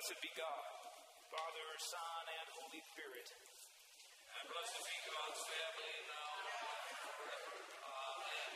[0.00, 0.64] Blessed be God,
[1.28, 3.28] Father, Son, and Holy Spirit.
[4.32, 7.56] And blessed be God's family now and forever.
[7.84, 8.50] Amen.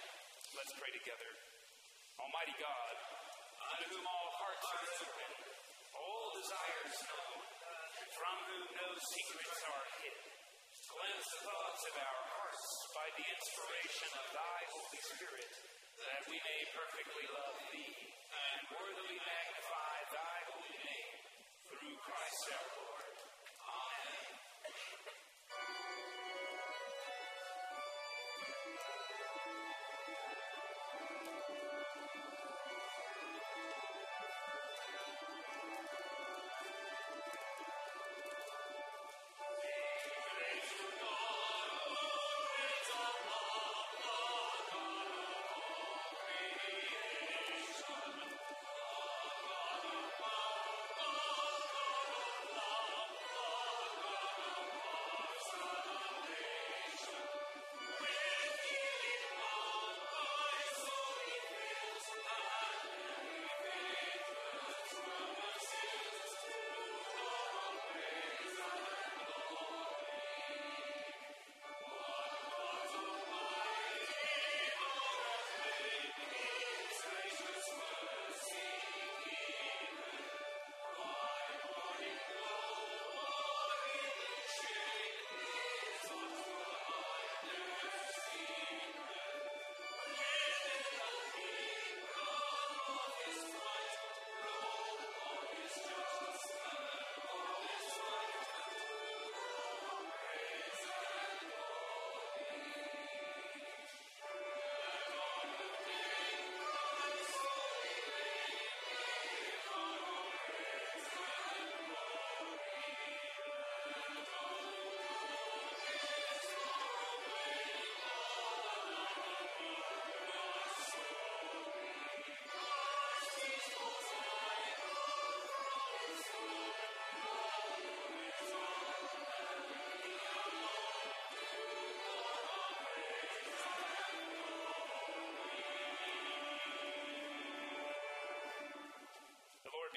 [0.56, 1.30] Let's pray together.
[2.16, 2.96] Almighty God,
[3.60, 5.32] unto whom all hearts are open,
[5.92, 7.40] all desires known,
[8.16, 10.20] from whom no secrets are hid,
[10.96, 12.64] cleanse the thoughts of our hearts
[12.96, 15.52] by the inspiration of thy Holy Spirit,
[16.08, 18.13] that we may perfectly love thee
[22.44, 22.83] through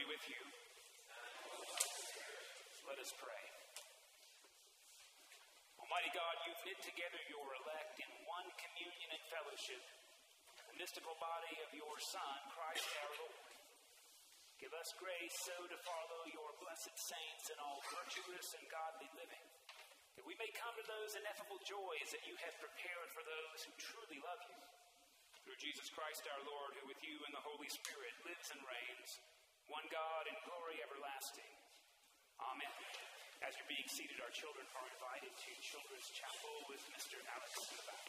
[0.07, 0.43] with you.
[2.87, 3.43] Let us pray.
[5.83, 9.83] Almighty God, you've knit together your elect in one communion and fellowship,
[10.71, 13.51] the mystical body of your Son, Christ our Lord.
[14.63, 19.45] Give us grace so to follow your blessed saints in all virtuous and godly living,
[20.15, 23.75] that we may come to those ineffable joys that you have prepared for those who
[23.75, 24.59] truly love you.
[25.43, 29.11] Through Jesus Christ our Lord, who with you and the Holy Spirit lives and reigns,
[29.67, 31.51] one God in glory everlasting.
[32.39, 32.75] Amen.
[33.43, 37.19] As you're being seated, our children are invited to Children's Chapel with Mr.
[37.35, 38.07] Alex in the back.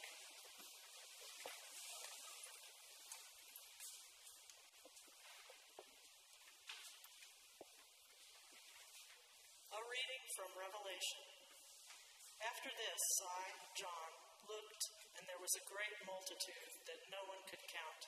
[9.75, 11.23] A reading from Revelation.
[12.39, 13.43] After this, I,
[13.75, 14.11] John,
[14.47, 14.85] looked,
[15.19, 18.03] and there was a great multitude that no one could count,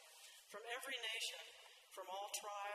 [0.55, 1.43] from every nation,
[1.91, 2.59] from all tribes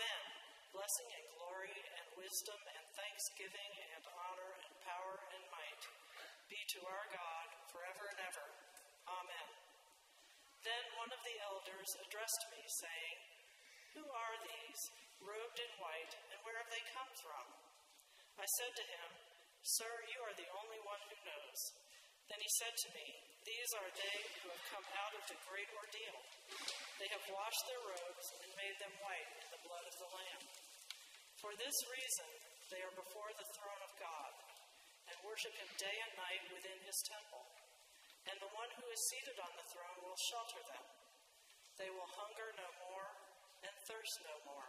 [0.00, 0.24] Amen.
[0.72, 5.82] Blessing and glory and wisdom and thanksgiving and honor and power and might
[6.48, 8.46] be to our God forever and ever.
[9.12, 9.48] Amen.
[10.64, 13.16] Then one of the elders addressed me, saying,
[14.00, 14.80] Who are these,
[15.20, 17.44] robed in white, and where have they come from?
[18.40, 19.10] I said to him,
[19.60, 21.60] Sir, you are the only one who knows.
[22.32, 23.04] Then he said to me,
[23.44, 26.18] These are they who have come out of the great ordeal.
[26.96, 30.44] They have washed their robes and made them white blood of the Lamb.
[31.40, 32.30] For this reason,
[32.68, 34.32] they are before the throne of God
[35.08, 37.44] and worship him day and night within his temple.
[38.28, 40.84] And the one who is seated on the throne will shelter them.
[41.80, 43.08] They will hunger no more
[43.64, 44.68] and thirst no more.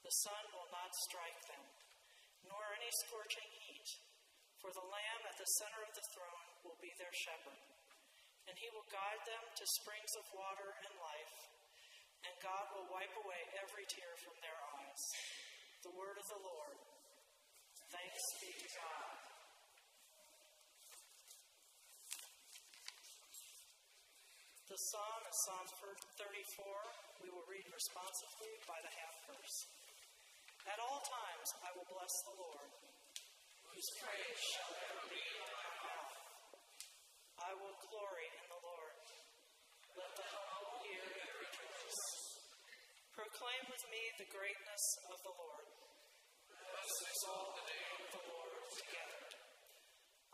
[0.00, 1.64] The sun will not strike them,
[2.48, 3.88] nor any scorching heat.
[4.64, 7.60] For the Lamb at the center of the throne will be their shepherd,
[8.48, 11.36] and he will guide them to springs of water and life,
[12.26, 15.02] and God will wipe away every tear from their eyes.
[15.84, 16.76] The word of the Lord.
[17.90, 19.20] Thanks be to God.
[24.70, 25.66] The psalm is Psalm
[26.14, 27.26] 34.
[27.26, 29.56] We will read responsively by the half verse.
[30.70, 32.70] At all times I will bless the Lord,
[33.66, 36.14] whose praise shall ever be in my mouth.
[37.42, 38.94] I will glory in the Lord.
[39.98, 42.02] Let the humble hear and rejoice.
[43.40, 45.64] Proclaim with me the greatness of the Lord.
[46.60, 49.20] Let us exalt the name of the Lord together.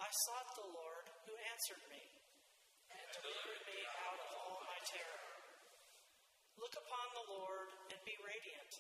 [0.03, 2.03] I sought the Lord, who answered me
[2.91, 3.79] and delivered me
[4.11, 5.23] out of all my terror.
[6.59, 8.73] Look upon the Lord and be radiant,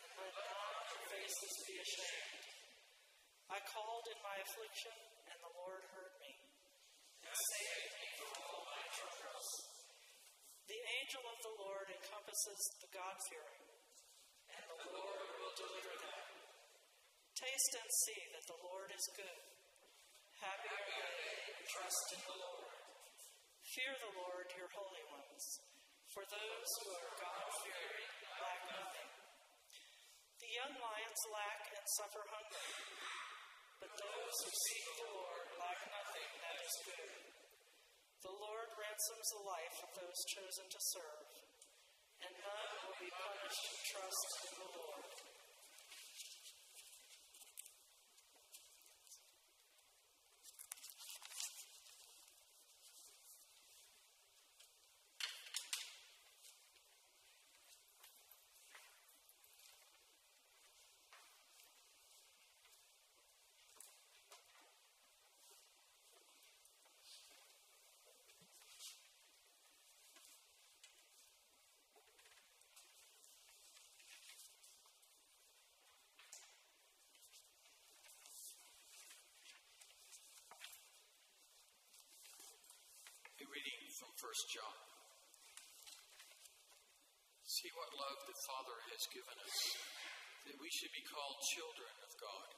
[0.00, 2.44] and let of your faces be ashamed.
[3.52, 4.96] I called in my affliction,
[5.28, 6.32] and the Lord heard me
[7.28, 8.41] and saved me from all my troubles.
[10.72, 13.64] The angel of the Lord encompasses the God fearing,
[14.56, 16.26] and the Lord will deliver them.
[17.36, 19.40] Taste and see that the Lord is good.
[20.40, 22.72] Happy are they who trust in the Lord.
[23.68, 25.44] Fear the Lord, your holy ones,
[26.08, 29.12] for those who are God fearing lack nothing.
[30.40, 32.68] The young lions lack and suffer hunger,
[33.76, 37.12] but those who seek the Lord lack nothing that is good.
[38.22, 41.26] The Lord ransoms the life of those chosen to serve,
[42.22, 45.10] and none will be punished who trust in the Lord.
[83.42, 84.78] A 1 John.
[87.42, 89.58] See what love the Father has given us,
[90.46, 92.48] that we should be called children of God,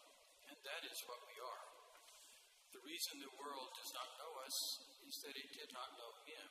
[0.52, 1.64] and that is what we are.
[2.76, 4.56] The reason the world does not know us
[5.08, 6.48] is that it did not know Him.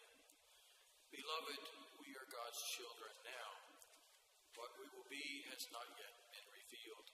[1.13, 1.61] Beloved,
[2.01, 3.49] we are God's children now.
[4.57, 7.07] What we will be has not yet been revealed.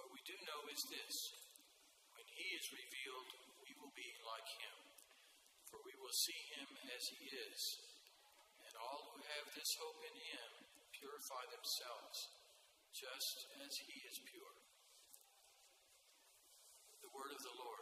[0.00, 1.16] What we do know is this
[2.16, 3.28] when He is revealed,
[3.68, 4.81] we will be like Him
[5.72, 7.60] for we will see him as he is.
[8.68, 10.48] And all who have this hope in him
[10.92, 12.18] purify themselves,
[12.92, 14.54] just as he is pure.
[17.00, 17.81] The word of the Lord.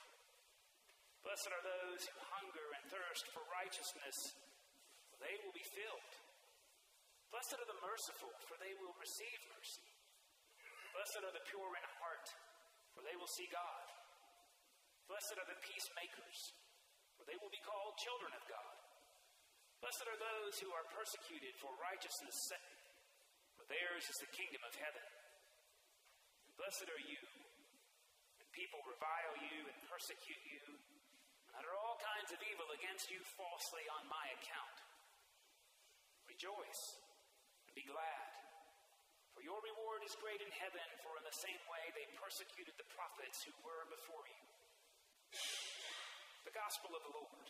[1.31, 4.35] Blessed are those who hunger and thirst for righteousness,
[5.07, 6.11] for they will be filled.
[7.31, 9.87] Blessed are the merciful, for they will receive mercy.
[10.91, 12.27] Blessed are the pure in heart,
[12.91, 13.87] for they will see God.
[15.07, 16.51] Blessed are the peacemakers,
[17.15, 18.75] for they will be called children of God.
[19.79, 22.75] Blessed are those who are persecuted for righteousness' sake,
[23.55, 25.07] for theirs is the kingdom of heaven.
[26.43, 27.23] And blessed are you
[28.35, 30.90] when people revile you and persecute you,
[32.11, 34.77] of evil against you falsely on my account.
[36.27, 36.83] Rejoice
[37.63, 38.29] and be glad,
[39.31, 42.91] for your reward is great in heaven, for in the same way they persecuted the
[42.91, 44.43] prophets who were before you.
[46.43, 47.47] The Gospel of the Lord.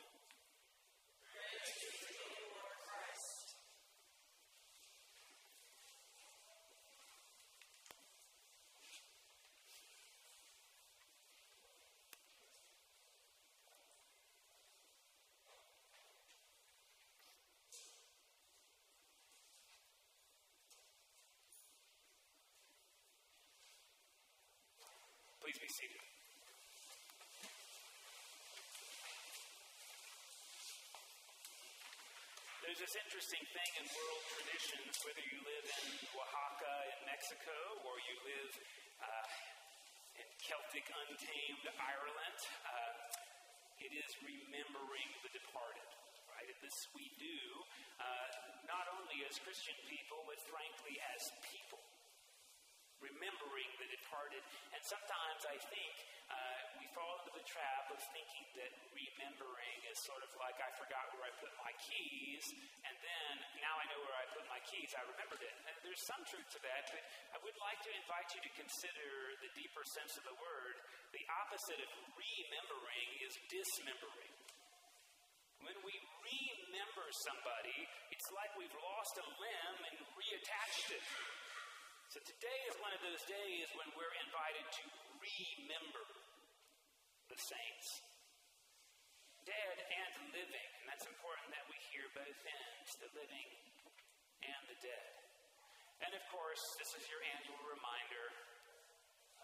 [25.51, 26.03] Please be seated.
[32.63, 37.99] There's this interesting thing in world traditions, whether you live in Oaxaca in Mexico or
[37.99, 38.51] you live
[39.03, 45.89] uh, in Celtic untamed Ireland, uh, it is remembering the departed.
[46.31, 46.47] Right?
[46.63, 47.39] This we do
[47.99, 48.07] uh,
[48.71, 51.19] not only as Christian people, but frankly as
[51.51, 51.83] people
[53.01, 54.41] remembering the departed.
[54.71, 55.93] And sometimes I think
[56.29, 60.69] uh, we fall into the trap of thinking that remembering is sort of like I
[60.79, 62.45] forgot where I put my keys,
[62.87, 65.55] and then now I know where I put my keys, I remembered it.
[65.67, 67.03] And there's some truth to that, but
[67.35, 69.09] I would like to invite you to consider
[69.43, 70.75] the deeper sense of the word.
[71.11, 74.33] The opposite of remembering is dismembering.
[75.61, 77.77] When we remember somebody,
[78.09, 81.05] it's like we've lost a limb and reattached it.
[82.11, 84.83] So today is one of those days when we're invited to
[85.15, 86.03] remember
[87.31, 87.87] the saints.
[89.47, 93.47] Dead and living, and that's important that we hear both ends the living
[94.43, 95.11] and the dead.
[96.03, 98.25] And of course, this is your annual reminder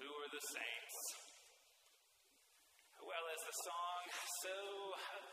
[0.03, 1.26] who are the saints?
[3.03, 4.01] Well, as the song
[4.41, 4.57] so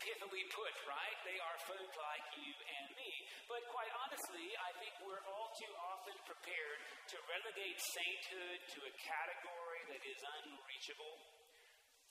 [0.01, 1.17] pithily put, right?
[1.25, 3.11] They are folk like you and me.
[3.49, 6.79] But quite honestly, I think we're all too often prepared
[7.13, 11.15] to relegate sainthood to a category that is unreachable.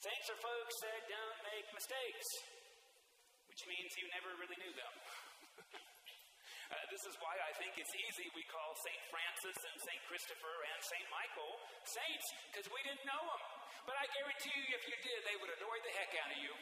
[0.02, 2.28] Saints are folks that don't make mistakes,
[3.46, 4.94] which means you never really knew them.
[6.72, 9.02] Uh, this is why I think it's easy we call St.
[9.12, 10.02] Francis and St.
[10.08, 11.06] Christopher and St.
[11.12, 11.54] Michael
[11.84, 13.42] saints, because we didn't know them.
[13.84, 16.54] But I guarantee you, if you did, they would annoy the heck out of you.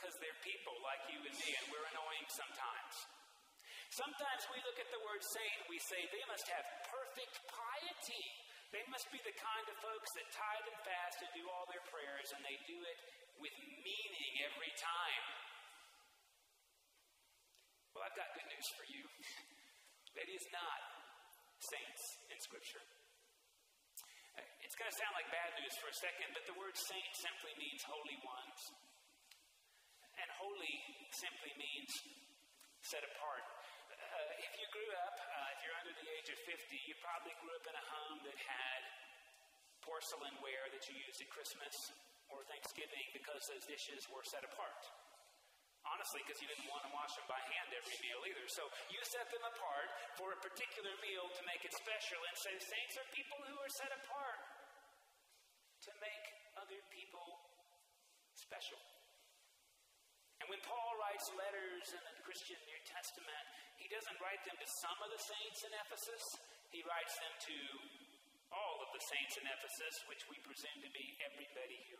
[0.00, 2.94] Because they're people like you and me, and we're annoying sometimes.
[3.92, 8.26] Sometimes we look at the word saint, we say they must have perfect piety.
[8.72, 11.84] They must be the kind of folks that tithe and fast and do all their
[11.92, 12.98] prayers, and they do it
[13.36, 13.52] with
[13.84, 15.51] meaning every time.
[17.92, 19.04] Well, I've got good news for you.
[20.16, 20.80] That is not
[21.60, 22.84] saints in Scripture.
[24.32, 27.12] Uh, it's going to sound like bad news for a second, but the word saint
[27.20, 28.60] simply means holy ones.
[30.16, 30.76] And holy
[31.12, 31.92] simply means
[32.80, 33.44] set apart.
[33.92, 37.36] Uh, if you grew up, uh, if you're under the age of 50, you probably
[37.44, 38.80] grew up in a home that had
[39.84, 41.76] porcelain ware that you used at Christmas
[42.32, 44.80] or Thanksgiving because those dishes were set apart.
[45.92, 48.46] Honestly, because you didn't want to wash them by hand every meal either.
[48.48, 52.16] So you set them apart for a particular meal to make it special.
[52.16, 54.40] And so saints are people who are set apart
[55.84, 56.24] to make
[56.56, 57.28] other people
[58.32, 58.80] special.
[60.42, 63.44] And when Paul writes letters in the Christian New Testament,
[63.78, 66.24] he doesn't write them to some of the saints in Ephesus,
[66.74, 67.58] he writes them to
[68.50, 71.96] all of the saints in Ephesus, which we presume to be everybody letter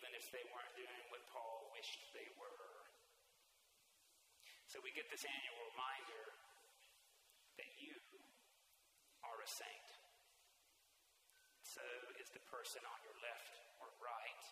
[0.00, 2.72] even if they weren't doing what Paul wished they were.
[4.64, 6.24] So we get this annual reminder
[7.60, 7.92] that you
[9.28, 9.88] are a saint.
[11.60, 11.84] So
[12.16, 14.44] is the person on your left or right.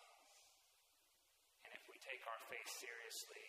[1.65, 3.45] And if we take our faith seriously,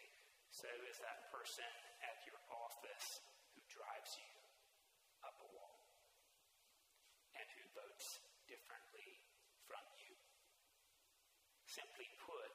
[0.49, 1.69] so is that person
[2.01, 3.21] at your office
[3.53, 4.33] who drives you
[5.21, 5.85] up a wall
[7.37, 9.21] and who votes differently
[9.69, 10.17] from you.
[11.71, 12.55] Simply put,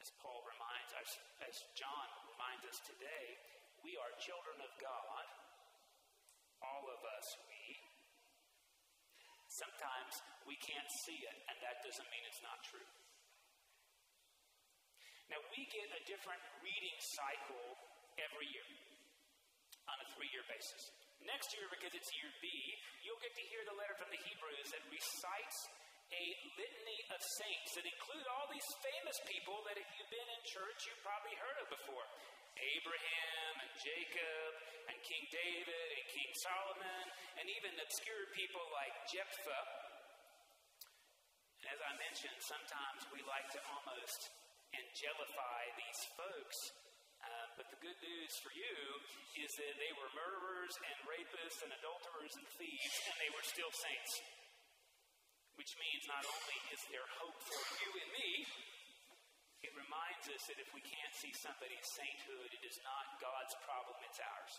[0.00, 1.10] as Paul reminds us,
[1.44, 3.26] as John reminds us today,
[3.84, 5.24] we are children of God.
[6.64, 7.60] All of us, we.
[9.52, 10.12] Sometimes
[10.48, 12.88] we can't see it, and that doesn't mean it's not true.
[15.28, 17.76] Now, we get a different reading cycle
[18.24, 18.70] every year
[19.84, 20.82] on a three year basis.
[21.28, 22.48] Next year, because it's year B,
[23.04, 26.24] you'll get to hear the letter from the Hebrews that recites a
[26.58, 30.78] litany of saints that include all these famous people that if you've been in church,
[30.86, 32.06] you've probably heard of before
[32.54, 34.50] Abraham and Jacob
[34.90, 37.04] and King David and King Solomon,
[37.40, 39.66] and even obscure people like Jephthah.
[41.64, 44.20] As I mentioned, sometimes we like to almost
[44.76, 46.58] angelify these folks.
[47.24, 48.76] Uh, but the good news for you
[49.40, 53.72] is that they were murderers and rapists and adulterers and thieves, and they were still
[53.72, 54.43] saints.
[55.54, 58.30] Which means not only is there hope for you and me,
[59.64, 63.96] it reminds us that if we can't see somebody's sainthood, it is not God's problem,
[64.04, 64.54] it's ours.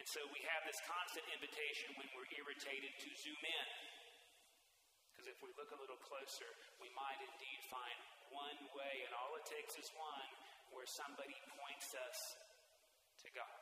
[0.00, 3.68] And so we have this constant invitation when we're irritated to zoom in.
[5.12, 6.48] Because if we look a little closer,
[6.80, 7.98] we might indeed find
[8.32, 10.30] one way, and all it takes is one,
[10.72, 12.18] where somebody points us
[13.22, 13.60] to God.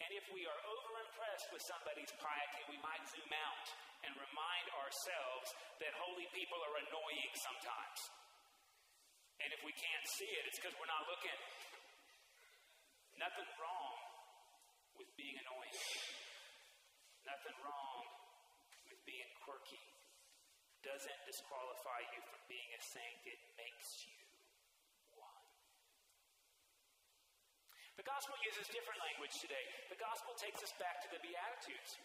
[0.00, 3.66] And if we are overimpressed with somebody's piety, we might zoom out
[4.06, 5.48] and remind ourselves
[5.80, 7.98] that holy people are annoying sometimes.
[9.40, 11.40] And if we can't see it, it's because we're not looking.
[13.16, 13.96] Nothing wrong
[14.96, 15.76] with being annoying.
[17.24, 18.04] Nothing wrong
[18.88, 19.80] with being quirky
[20.80, 24.16] doesn't disqualify you from being a saint, it makes you
[25.16, 25.44] one.
[28.00, 29.66] The gospel uses different language today.
[29.92, 32.00] The gospel takes us back to the Beatitudes,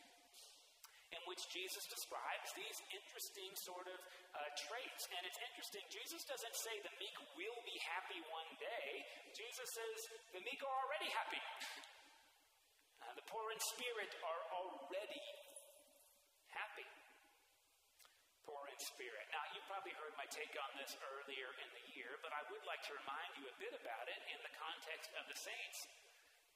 [1.15, 5.03] in which Jesus describes these interesting sort of uh, traits.
[5.15, 8.89] And it's interesting, Jesus doesn't say the meek will be happy one day,
[9.33, 9.99] Jesus says
[10.35, 11.41] the meek are already happy.
[13.01, 15.25] Uh, the poor in spirit are already
[16.51, 16.87] happy
[18.45, 19.25] poor in spirit.
[19.33, 22.61] Now, you probably heard my take on this earlier in the year, but I would
[22.69, 25.89] like to remind you a bit about it in the context of the saints.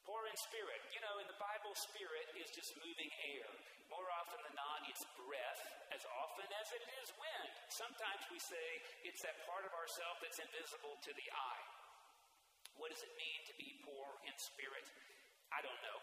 [0.10, 0.82] Poor in spirit.
[0.90, 3.46] You know, in the Bible, spirit is just moving air.
[3.94, 5.62] More often than not, it's breath,
[5.94, 7.54] as often as it is wind.
[7.70, 8.68] Sometimes we say
[9.06, 11.66] it's that part of ourself that's invisible to the eye.
[12.82, 14.90] What does it mean to be poor in spirit?
[15.54, 16.02] I don't know.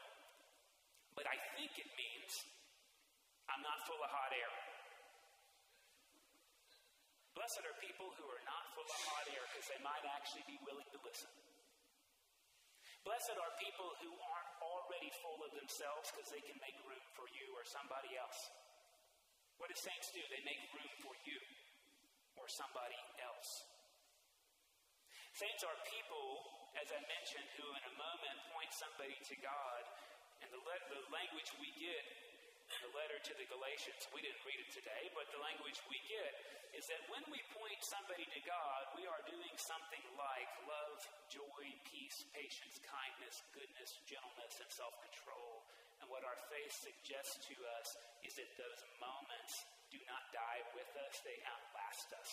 [1.18, 2.46] But I think it means
[3.50, 4.54] I'm not full of hot air.
[7.34, 10.62] Blessed are people who are not full of hot air because they might actually be
[10.62, 11.55] willing to listen.
[13.06, 17.30] Blessed are people who aren't already full of themselves because they can make room for
[17.30, 18.50] you or somebody else.
[19.62, 20.18] What do saints do?
[20.26, 21.38] They make room for you
[22.34, 23.50] or somebody else.
[25.38, 26.26] Saints are people,
[26.82, 29.82] as I mentioned, who in a moment point somebody to God.
[30.42, 32.02] And the, le- the language we get
[32.70, 36.32] the letter to the Galatians, we didn't read it today, but the language we get
[36.74, 40.98] is that when we point somebody to God, we are doing something like love,
[41.30, 45.64] joy, peace, patience, kindness, goodness, gentleness, and self control.
[46.02, 47.88] And what our faith suggests to us
[48.26, 52.30] is that those moments do not die with us, they outlast us.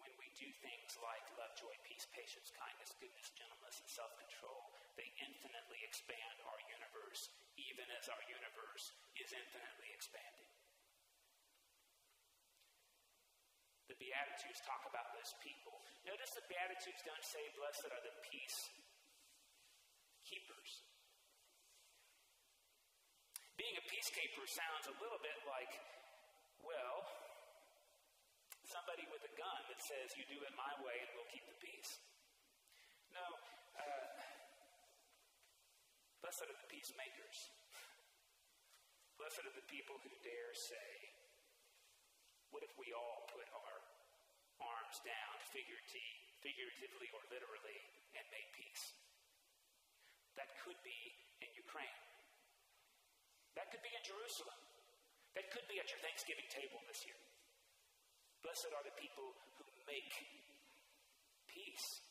[0.00, 4.72] When we do things like love, joy, peace, patience, kindness, goodness, gentleness, and self control,
[4.98, 8.84] they infinitely expand our universe, even as our universe
[9.18, 10.50] is infinitely expanding.
[13.90, 15.74] The Beatitudes talk about those people.
[16.06, 18.70] Notice the Beatitudes don't say, Blessed are the peace
[20.22, 20.86] keepers.
[23.58, 25.74] Being a peacekeeper sounds a little bit like,
[26.62, 27.02] well,
[28.62, 31.58] somebody with a gun that says, You do it my way and we'll keep the
[31.58, 31.98] peace.
[33.10, 33.26] No,
[33.74, 34.19] uh,
[36.20, 37.38] blessed are the peacemakers.
[39.20, 40.90] Blessed are the people who dare say,
[42.52, 43.76] What if we all put our
[44.60, 47.78] arms down, figuratively or literally,
[48.16, 48.84] and made peace?
[50.40, 51.00] That could be
[51.44, 52.00] in Ukraine.
[53.56, 54.60] That could be in Jerusalem.
[55.36, 57.20] That could be at your Thanksgiving table this year.
[58.40, 60.10] Blessed are the people who make
[61.46, 62.09] peace.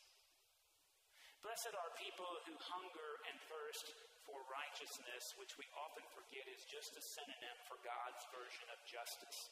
[1.40, 3.88] Blessed are people who hunger and thirst
[4.28, 9.48] for righteousness, which we often forget is just a synonym for God's version of justice.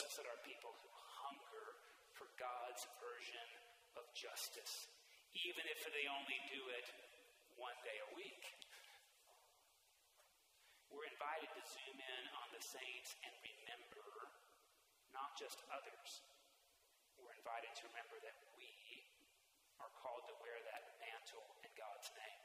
[0.00, 1.68] Blessed are people who hunger
[2.16, 3.48] for God's version
[4.00, 4.88] of justice,
[5.36, 6.86] even if they only do it
[7.60, 8.44] one day a week.
[10.88, 14.08] We're invited to zoom in on the saints and remember
[15.12, 16.10] not just others.
[17.20, 18.36] We're invited to remember that
[19.82, 22.42] are called to wear that mantle in God's name.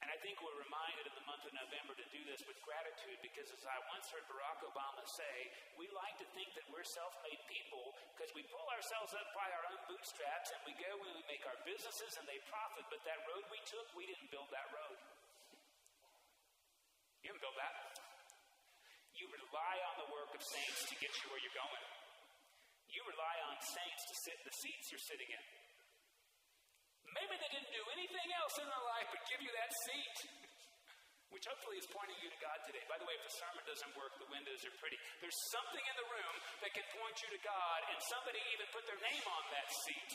[0.00, 3.20] And I think we're reminded in the month of November to do this with gratitude
[3.20, 5.36] because, as I once heard Barack Obama say,
[5.76, 9.44] we like to think that we're self made people because we pull ourselves up by
[9.44, 13.04] our own bootstraps and we go and we make our businesses and they profit, but
[13.04, 14.96] that road we took, we didn't build that road.
[17.20, 17.76] You didn't build that.
[19.20, 21.99] You rely on the work of saints to get you where you're going.
[22.90, 25.44] You rely on saints to sit in the seats you're sitting in.
[27.10, 30.16] Maybe they didn't do anything else in their life but give you that seat,
[31.34, 32.82] which hopefully is pointing you to God today.
[32.86, 34.98] By the way, if the sermon doesn't work, the windows are pretty.
[35.18, 38.86] There's something in the room that can point you to God, and somebody even put
[38.86, 40.10] their name on that seat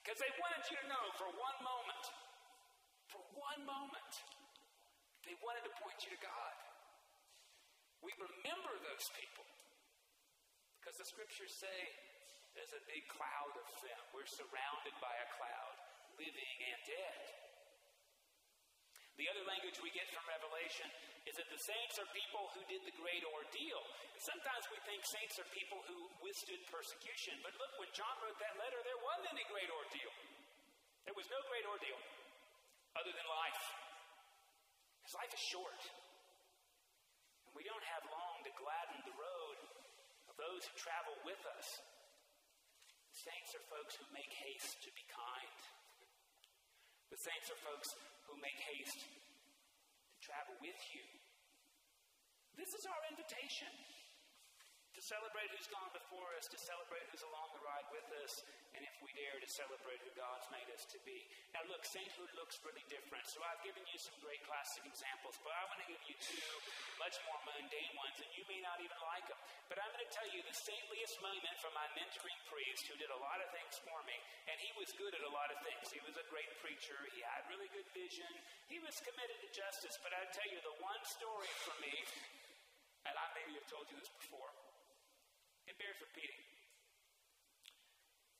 [0.00, 2.04] because they wanted you to know for one moment,
[3.12, 4.12] for one moment,
[5.28, 6.54] they wanted to point you to God.
[8.00, 9.44] We remember those people
[10.80, 11.78] because the scriptures say
[12.58, 14.02] there's a big cloud of them.
[14.10, 15.74] We're surrounded by a cloud
[16.18, 17.22] living and dead.
[19.14, 20.90] The other language we get from Revelation
[21.26, 23.82] is that the saints are people who did the great ordeal.
[24.14, 27.38] And sometimes we think saints are people who withstood persecution.
[27.46, 30.14] But look, when John wrote that letter, there wasn't any great ordeal.
[31.06, 31.98] There was no great ordeal
[32.98, 33.62] other than life.
[35.02, 35.80] Because life is short.
[37.46, 39.58] And we don't have long to gladden the road
[40.30, 41.66] of those who travel with us.
[43.18, 45.58] Saints are folks who make haste to be kind.
[47.10, 47.90] The saints are folks
[48.30, 51.02] who make haste to travel with you.
[52.54, 53.74] This is our invitation
[54.98, 58.42] to celebrate who's gone before us, to celebrate who's along the ride with us,
[58.74, 61.22] and if we dare, to celebrate who God's made us to be.
[61.54, 63.22] Now, look, sainthood looks really different.
[63.30, 66.50] So I've given you some great classic examples, but I want to give you two
[66.98, 69.38] much more mundane ones, and you may not even like them.
[69.70, 73.14] But I'm going to tell you the saintliest moment from my mentoring priest who did
[73.14, 74.18] a lot of things for me,
[74.50, 75.94] and he was good at a lot of things.
[75.94, 78.30] He was a great preacher, he had really good vision,
[78.66, 79.94] he was committed to justice.
[80.02, 81.94] But I'll tell you, the one story for me,
[83.06, 84.50] and I maybe have told you this before,
[85.68, 86.40] it bears repeating.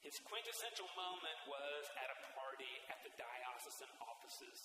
[0.01, 4.59] His quintessential moment was at a party at the diocesan offices.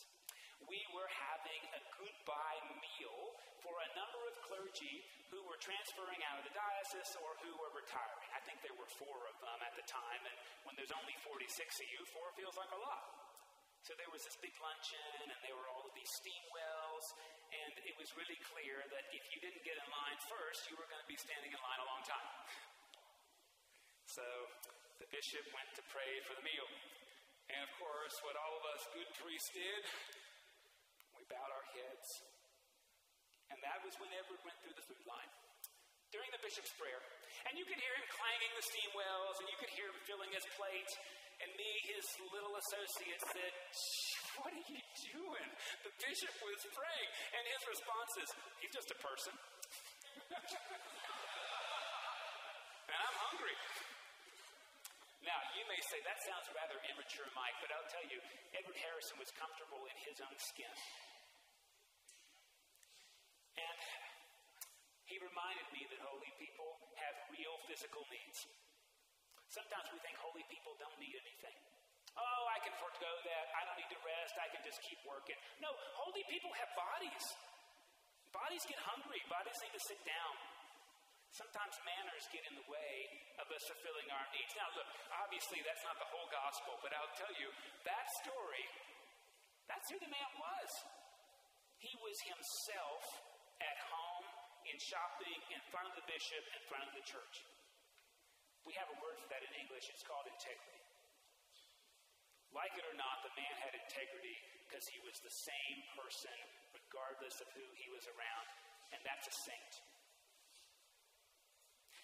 [0.64, 3.20] We were having a goodbye meal
[3.60, 4.96] for a number of clergy
[5.28, 8.30] who were transferring out of the diocese or who were retiring.
[8.32, 11.44] I think there were four of them at the time, and when there's only 46
[11.44, 13.04] of you, four feels like a lot.
[13.84, 16.83] So there was this big luncheon, and there were all of these steam wells,
[17.54, 20.90] and it was really clear that if you didn't get in line first, you were
[20.90, 22.30] going to be standing in line a long time.
[24.10, 24.26] So
[25.02, 26.70] the bishop went to pray for the meal.
[27.52, 29.82] And of course, what all of us good priests did,
[31.18, 32.08] we bowed our heads.
[33.52, 35.32] And that was when Edward went through the food line
[36.14, 37.02] during the bishop's prayer.
[37.50, 40.30] And you could hear him clanging the steam wells, and you could hear him filling
[40.30, 40.92] his plate.
[41.44, 43.52] And me, his little associate, said,
[44.40, 44.80] What are you
[45.12, 45.50] doing?
[45.84, 47.10] The bishop was praying.
[47.36, 48.30] And his response is,
[48.64, 49.36] He's just a person.
[52.96, 53.60] and I'm hungry.
[55.24, 58.24] Now, you may say that sounds rather immature, Mike, but I'll tell you,
[58.56, 60.76] Edward Harrison was comfortable in his own skin.
[63.56, 63.80] And
[65.12, 68.48] he reminded me that holy people have real physical needs.
[69.54, 71.58] Sometimes we think holy people don't need anything.
[72.18, 73.46] Oh, I can forego that.
[73.54, 74.34] I don't need to rest.
[74.42, 75.38] I can just keep working.
[75.62, 77.26] No, holy people have bodies.
[78.34, 79.22] Bodies get hungry.
[79.30, 80.34] Bodies need to sit down.
[81.38, 82.94] Sometimes manners get in the way
[83.42, 84.54] of us fulfilling our needs.
[84.58, 84.90] Now, look,
[85.22, 87.50] obviously that's not the whole gospel, but I'll tell you,
[87.90, 88.66] that story,
[89.66, 90.70] that's who the man was.
[91.82, 93.02] He was himself
[93.62, 94.26] at home,
[94.70, 97.36] in shopping, in front of the bishop, in front of the church.
[98.64, 100.82] We have a word for that in English, it's called integrity.
[102.54, 106.38] Like it or not, the man had integrity because he was the same person
[106.72, 108.48] regardless of who he was around,
[108.94, 109.74] and that's a saint.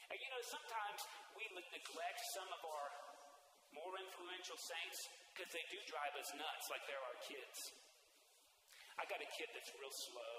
[0.09, 0.99] And you know, sometimes
[1.37, 2.87] we neglect some of our
[3.77, 4.99] more influential saints
[5.33, 7.57] because they do drive us nuts, like they're our kids.
[8.97, 10.37] I got a kid that's real slow.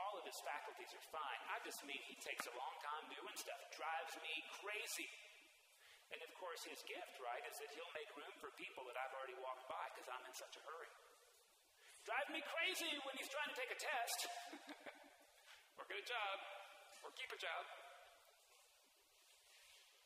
[0.00, 1.40] All of his faculties are fine.
[1.50, 5.10] I just mean he takes a long time doing stuff, drives me crazy.
[6.14, 9.10] And of course, his gift, right, is that he'll make room for people that I've
[9.18, 10.92] already walked by because I'm in such a hurry.
[12.06, 14.18] Drive me crazy when he's trying to take a test
[15.78, 16.36] or get a job
[17.02, 17.64] or keep a job.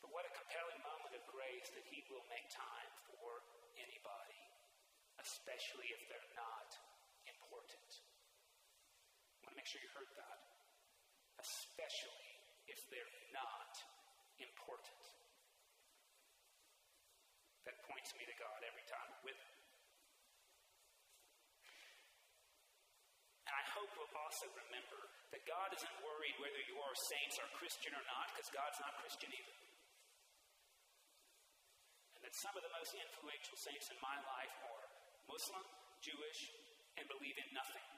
[0.00, 3.42] But what a compelling moment of grace that He will make time for
[3.80, 4.40] anybody,
[5.20, 6.68] especially if they're not
[7.26, 7.90] important.
[9.42, 10.38] I want to make sure you heard that.
[11.40, 12.30] Especially
[12.68, 13.72] if they're not
[14.38, 15.02] important.
[17.64, 19.56] That points me to God every time I'm with Him.
[23.46, 25.00] And I hope we'll also remember
[25.32, 29.30] that God isn't worried whether your saints are Christian or not, because God's not Christian
[29.30, 29.56] either.
[32.18, 34.84] And that some of the most influential saints in my life are
[35.30, 35.66] Muslim,
[36.02, 36.40] Jewish,
[36.98, 37.95] and believe in nothing.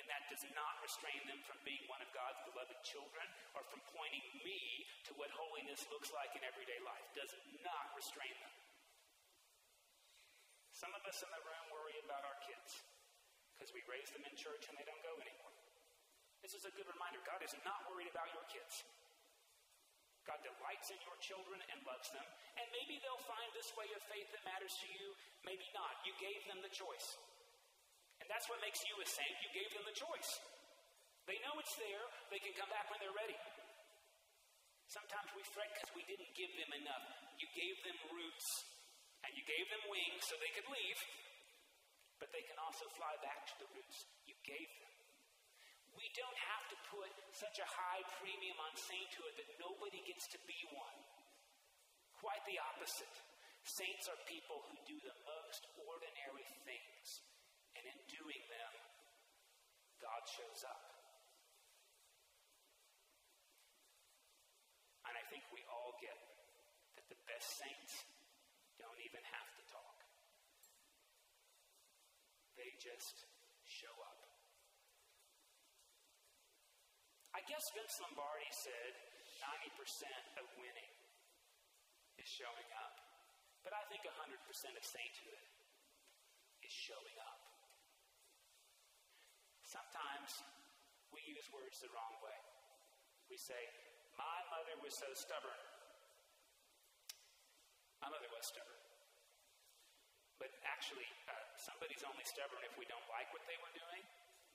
[0.00, 3.84] And that does not restrain them from being one of God's beloved children or from
[3.92, 7.04] pointing me to what holiness looks like in everyday life.
[7.12, 8.54] Does not restrain them.
[10.72, 12.80] Some of us in the room worry about our kids
[13.54, 15.54] because we raise them in church and they don't go anymore.
[16.42, 18.82] This is a good reminder God is not worried about your kids.
[20.26, 22.26] God delights in your children and loves them.
[22.58, 26.02] And maybe they'll find this way of faith that matters to you, maybe not.
[26.06, 27.18] You gave them the choice.
[28.32, 29.36] That's what makes you a saint.
[29.44, 30.30] You gave them the choice.
[31.28, 33.36] They know it's there, they can come back when they're ready.
[34.88, 37.06] Sometimes we fret because we didn't give them enough.
[37.36, 38.48] You gave them roots,
[39.28, 41.00] and you gave them wings so they could leave,
[42.16, 44.92] but they can also fly back to the roots you gave them.
[45.92, 50.40] We don't have to put such a high premium on sainthood that nobody gets to
[50.48, 50.98] be one.
[52.16, 53.12] Quite the opposite.
[53.68, 57.31] Saints are people who do the most ordinary things
[57.76, 58.72] and in doing them,
[60.00, 60.82] God shows up.
[65.08, 66.18] And I think we all get
[66.96, 67.92] that the best saints
[68.80, 69.98] don't even have to talk,
[72.56, 73.28] they just
[73.64, 74.20] show up.
[77.32, 78.92] I guess Vince Lombardi said
[79.40, 80.92] 90% of winning
[82.20, 82.94] is showing up.
[83.64, 85.44] But I think 100% of sainthood
[86.62, 87.51] is showing up.
[89.72, 90.44] Sometimes
[91.16, 92.38] we use words the wrong way.
[93.32, 93.56] We say,
[94.20, 95.60] My mother was so stubborn.
[98.04, 98.84] My mother was stubborn.
[100.36, 104.04] But actually, uh, somebody's only stubborn if we don't like what they were doing.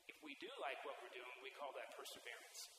[0.05, 2.69] If we do like what we're doing, we call that perseverance.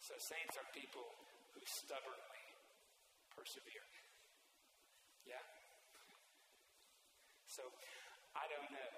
[0.00, 1.04] So, saints are people
[1.52, 2.44] who stubbornly
[3.36, 3.84] persevere.
[5.28, 5.59] Yeah?
[7.60, 7.68] So
[8.32, 8.92] I don't know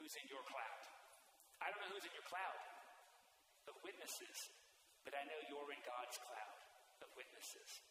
[0.00, 0.80] who's in your cloud.
[1.60, 2.60] I don't know who's in your cloud
[3.68, 4.48] of witnesses,
[5.04, 6.60] but I know you're in God's cloud
[7.04, 7.84] of witnesses.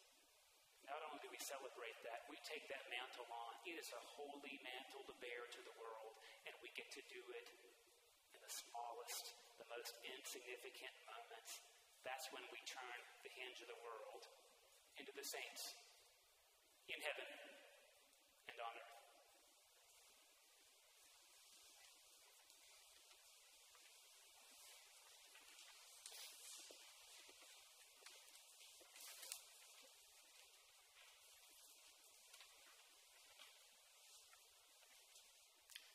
[0.82, 3.54] Not only do we celebrate that, we take that mantle on.
[3.70, 6.18] It is a holy mantle to bear to the world,
[6.50, 7.46] and we get to do it
[8.34, 9.30] in the smallest,
[9.62, 11.62] the most insignificant moments.
[12.02, 14.26] That's when we turn the hinge of the world
[14.98, 15.78] into the saints
[16.90, 17.30] in heaven
[18.50, 18.98] and on earth.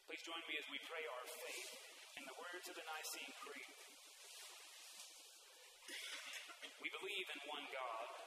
[0.07, 1.69] Please join me as we pray our faith
[2.17, 3.77] in the words of the Nicene Creed.
[6.81, 8.24] We believe in one God,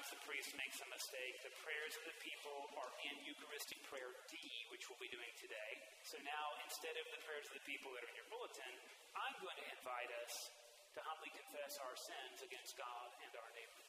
[0.00, 1.34] the priest makes a mistake.
[1.44, 4.36] The prayers of the people are in Eucharistic prayer D,
[4.72, 5.72] which we'll be doing today.
[6.08, 8.72] So now, instead of the prayers of the people that are in your bulletin,
[9.12, 10.32] I'm going to invite us
[10.96, 13.84] to humbly confess our sins against God and our neighbor.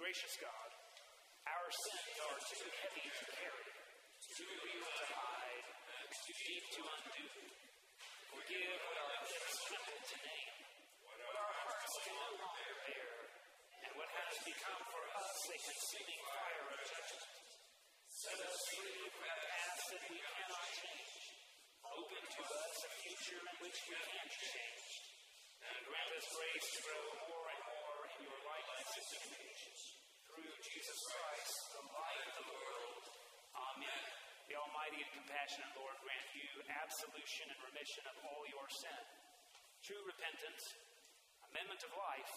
[0.00, 0.70] Gracious God,
[1.44, 3.68] our sins are too heavy to carry,
[4.34, 5.66] too real to hide,
[6.24, 7.26] too deep to undo.
[8.32, 10.56] Forgive what our lips tremble to name,
[11.04, 13.12] what our hearts can no longer bear,
[13.86, 17.30] and what has become for us a consuming fire of judgment.
[18.10, 21.12] Set us free from a past that we cannot change.
[21.86, 25.02] Open to us a future in which we can be changed.
[25.60, 31.54] And grant us grace to grow more and more in your likeness Through Jesus Christ,
[31.74, 33.02] the light of the world.
[33.58, 34.02] Amen.
[34.46, 39.02] The Almighty and compassionate Lord grant you absolution and remission of all your sin,
[39.82, 40.62] true repentance,
[41.50, 42.34] amendment of life,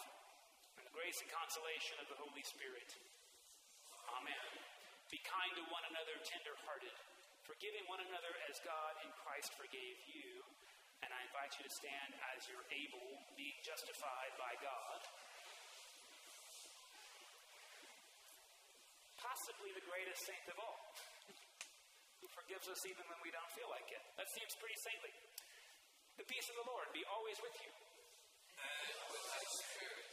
[0.77, 2.89] and the grace and consolation of the Holy Spirit.
[4.17, 4.49] Amen.
[5.13, 6.95] Be kind to one another, tender hearted,
[7.45, 10.41] forgiving one another as God in Christ forgave you.
[11.05, 14.99] And I invite you to stand as you're able, being justified by God.
[19.19, 19.83] Possibly the
[20.13, 20.77] greatest saint of all,
[22.21, 24.03] who forgives us even when we don't feel like it.
[24.13, 25.09] That seems pretty saintly.
[26.21, 27.71] The peace of the Lord be always with you.
[28.61, 30.05] And with thy spirit.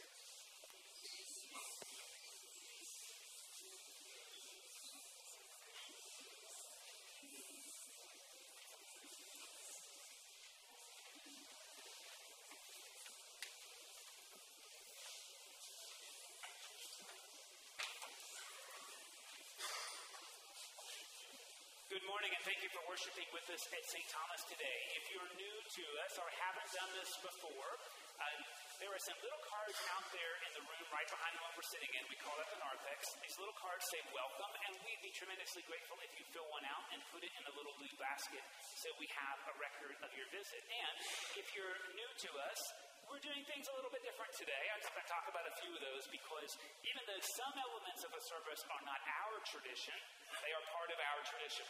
[21.91, 24.03] Good morning, and thank you for worshiping with us at St.
[24.11, 24.79] Thomas today.
[24.99, 27.71] If you're new to us or haven't done this before,
[28.19, 28.39] um,
[28.83, 31.71] there are some little cards out there in the room right behind the one we're
[31.71, 32.03] sitting in.
[32.11, 33.15] We call that the narthex.
[33.23, 36.83] These little cards say welcome, and we'd be tremendously grateful if you fill one out
[36.91, 38.43] and put it in the little blue basket
[38.83, 40.59] so we have a record of your visit.
[40.59, 40.95] And
[41.39, 42.59] if you're new to us,
[43.07, 44.63] we're doing things a little bit different today.
[44.67, 46.59] I'm just going to talk about a few of those because
[46.91, 49.95] even though some elements of a service are not our tradition,
[50.43, 51.63] they are part of our tradition.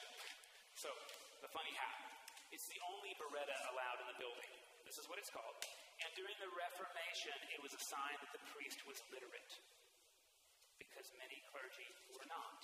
[0.75, 0.89] So,
[1.41, 1.97] the funny hat.
[2.51, 4.51] It's the only biretta allowed in the building.
[4.83, 5.55] This is what it's called.
[6.03, 9.53] And during the Reformation, it was a sign that the priest was literate
[10.75, 12.59] because many clergy were not.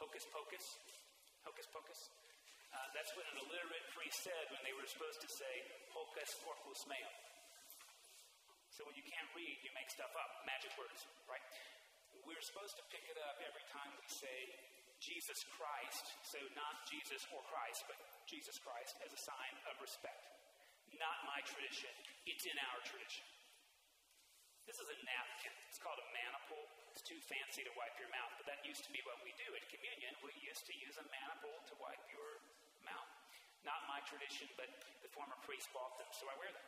[0.00, 0.64] Hocus pocus,
[1.44, 2.00] hocus pocus.
[2.72, 5.54] Uh, that's what an illiterate priest said when they were supposed to say
[5.92, 7.14] hoc est corpus meum.
[8.72, 11.40] So when you can't read, you make stuff up, magic words, right?
[12.28, 14.36] We're supposed to pick it up every time we say
[15.06, 17.94] Jesus Christ, so not Jesus or Christ, but
[18.26, 20.26] Jesus Christ as a sign of respect.
[20.98, 21.94] Not my tradition,
[22.26, 23.22] it's in our tradition.
[24.66, 25.54] This is a napkin.
[25.70, 26.66] It's called a maniple.
[26.90, 29.46] It's too fancy to wipe your mouth, but that used to be what we do
[29.54, 30.10] at communion.
[30.26, 32.42] We used to use a maniple to wipe your
[32.82, 33.12] mouth.
[33.62, 34.66] Not my tradition, but
[35.06, 36.66] the former priest bought them, so I wear them.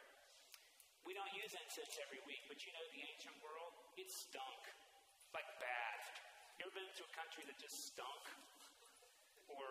[1.02, 3.74] We don't use incense every week, but you know the ancient world?
[3.98, 4.62] It stunk.
[5.34, 6.27] Like bad.
[6.58, 8.24] Ever been to a country that just stunk?
[9.48, 9.66] Or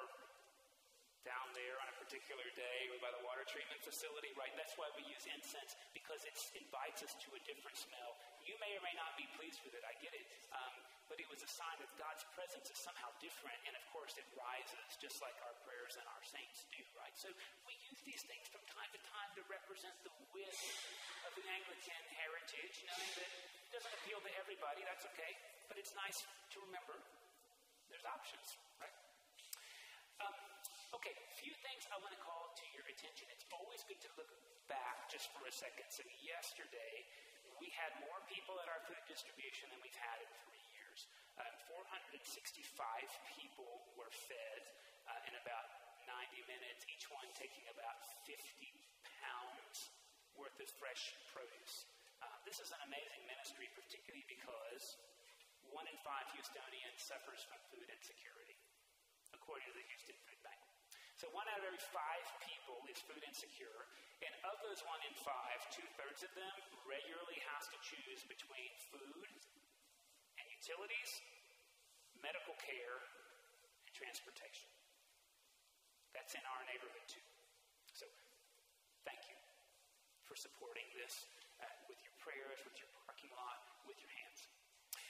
[1.27, 4.51] down there on a particular day or by the water treatment facility, right?
[4.55, 8.15] That's why we use incense, because it invites us to a different smell.
[8.47, 10.23] You may or may not be pleased with it, I get it.
[10.55, 10.71] Um,
[11.11, 14.27] but it was a sign that God's presence is somehow different, and of course it
[14.39, 17.15] rises, just like our prayers and our saints do, right?
[17.19, 17.27] So
[17.67, 20.63] we use these things from time to time to represent the width
[21.27, 25.35] of the Anglican heritage, knowing that it doesn't appeal to everybody, that's okay,
[25.67, 26.95] but it's nice to remember
[27.91, 28.95] there's options, right?
[30.23, 30.35] Um,
[30.99, 33.27] okay, a few things I want to call to your attention.
[33.31, 34.31] It's always good to look
[34.67, 35.87] back just for a second.
[35.91, 37.07] So, yesterday,
[37.59, 41.07] we had more people at our food distribution than we've had in three years.
[41.39, 42.67] Um, 465
[43.37, 44.61] people were fed
[45.07, 45.67] uh, in about
[46.05, 48.35] 90 minutes, each one taking about 50
[49.21, 49.91] pounds
[50.35, 51.87] worth of fresh produce.
[52.21, 54.97] Uh, this is an amazing ministry, particularly because
[55.75, 58.55] one in five Houstonians suffers from food insecurity,
[59.35, 60.59] according to the Houston Food Bank.
[61.17, 63.89] So one out of every five people is food insecure,
[64.21, 66.55] and of those one in five, two thirds of them
[66.85, 69.29] regularly has to choose between food
[70.37, 71.11] and utilities,
[72.21, 72.97] medical care,
[73.89, 74.69] and transportation.
[76.13, 77.25] That's in our neighborhood too.
[77.93, 78.05] So
[79.05, 79.37] thank you
[80.21, 81.25] for supporting this
[81.61, 83.57] uh, with your prayers, with your parking lot,
[83.89, 84.16] with your.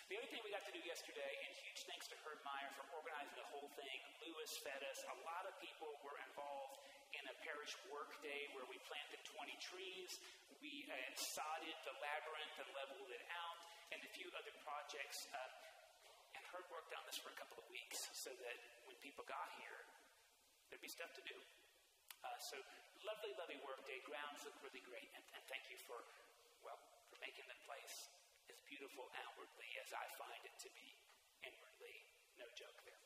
[0.08, 2.88] The other thing we got to do yesterday, and huge thanks to Herb Meyer for
[2.96, 4.00] organizing the whole thing.
[4.24, 5.04] Lewis fed us.
[5.04, 6.80] A lot of people were involved
[7.12, 10.16] in a parish work day where we planted 20 trees.
[10.64, 13.60] We uh, sodded the labyrinth and leveled it out,
[13.92, 15.28] and a few other projects.
[15.36, 19.28] Uh, and Herb worked on this for a couple of weeks so that when people
[19.28, 19.84] got here,
[20.72, 21.36] there'd be stuff to do.
[22.24, 22.56] Uh, so
[23.04, 24.00] lovely, lovely work day.
[24.08, 26.00] Grounds look really great, and, and thank you for,
[26.64, 26.80] well,
[27.12, 28.08] for making the place
[28.68, 30.88] beautiful outwardly as I find it to be
[31.44, 31.96] inwardly.
[32.36, 33.00] No joke there.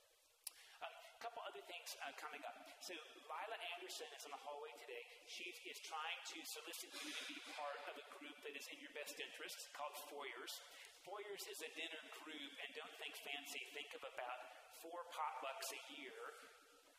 [0.81, 0.89] A
[1.21, 2.57] couple other things uh, coming up.
[2.81, 2.97] So
[3.29, 5.05] Lila Anderson is in the hallway today.
[5.29, 8.81] She is trying to solicit you to be part of a group that is in
[8.81, 10.57] your best interest called Foyers.
[11.05, 13.61] Foyers is a dinner group, and don't think fancy.
[13.77, 14.39] Think of about
[14.81, 16.17] four potlucks a year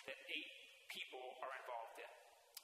[0.07, 0.53] that eight
[0.87, 2.13] people are involved in.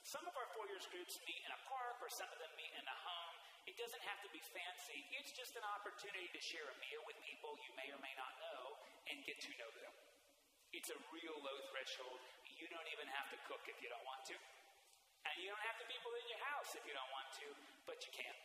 [0.03, 2.87] Some of our Foyers groups meet in a park, or some of them meet in
[2.87, 3.38] a home.
[3.67, 4.99] It doesn't have to be fancy.
[5.19, 8.31] It's just an opportunity to share a meal with people you may or may not
[8.39, 8.61] know
[9.09, 9.93] and get to know them.
[10.71, 12.21] It's a real low threshold.
[12.45, 14.37] You don't even have to cook if you don't want to.
[15.25, 17.47] And you don't have to people in your house if you don't want to,
[17.89, 18.35] but you can.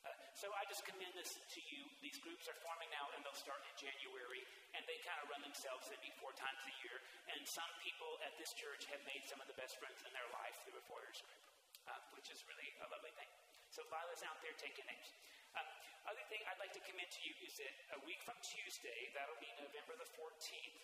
[0.00, 1.84] Uh, so I just commend this to you.
[2.00, 5.44] These groups are forming now, and they'll start in January, and they kind of run
[5.44, 5.92] themselves.
[5.92, 6.96] Meet four times a year,
[7.36, 10.28] and some people at this church have made some of the best friends in their
[10.32, 11.44] life through a Foyers group,
[11.84, 13.28] uh, which is really a lovely thing.
[13.70, 15.14] So Lila's out there taking names.
[15.54, 15.66] Um,
[16.10, 19.38] other thing I'd like to commend to you is that a week from Tuesday, that'll
[19.38, 20.78] be November the 14th,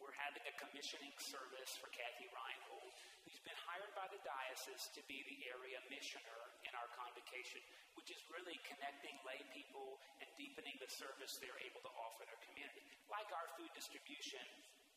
[0.00, 2.94] we're having a commissioning service for Kathy Reinhold,
[3.26, 7.60] who's been hired by the diocese to be the area missioner in our convocation,
[8.00, 12.40] which is really connecting lay people and deepening the service they're able to offer their
[12.48, 12.80] community.
[13.12, 14.46] Like our food distribution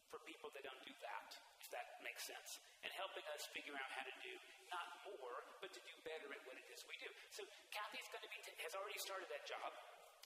[0.07, 1.35] for people that don't do that,
[1.71, 4.33] that makes sense, and helping us figure out how to do
[4.71, 7.11] not more, but to do better at what it is we do.
[7.31, 9.71] So Kathy's going to be t- has already started that job.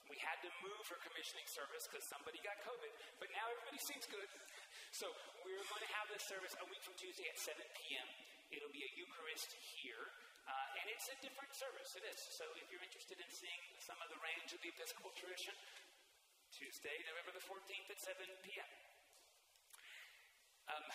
[0.06, 4.06] We had to move her commissioning service because somebody got COVID, but now everybody seems
[4.06, 4.30] good.
[4.94, 5.10] So
[5.42, 8.06] we're going to have this service a week from Tuesday at 7 p.m.
[8.54, 9.50] It'll be a Eucharist
[9.82, 10.06] here,
[10.46, 11.90] uh, and it's a different service.
[11.98, 12.20] It is.
[12.38, 15.58] So if you're interested in seeing some of the range of the Episcopal tradition,
[16.54, 18.70] Tuesday, November the 14th at 7 p.m.
[20.70, 20.86] Um,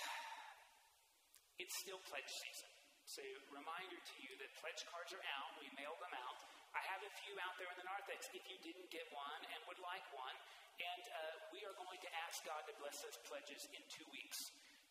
[1.62, 2.70] it's still pledge season.
[3.06, 3.22] So,
[3.54, 5.52] reminder to you that pledge cards are out.
[5.62, 6.38] We mail them out.
[6.72, 9.60] I have a few out there in the narthex if you didn't get one and
[9.68, 10.38] would like one.
[10.80, 14.40] And uh, we are going to ask God to bless those pledges in two weeks.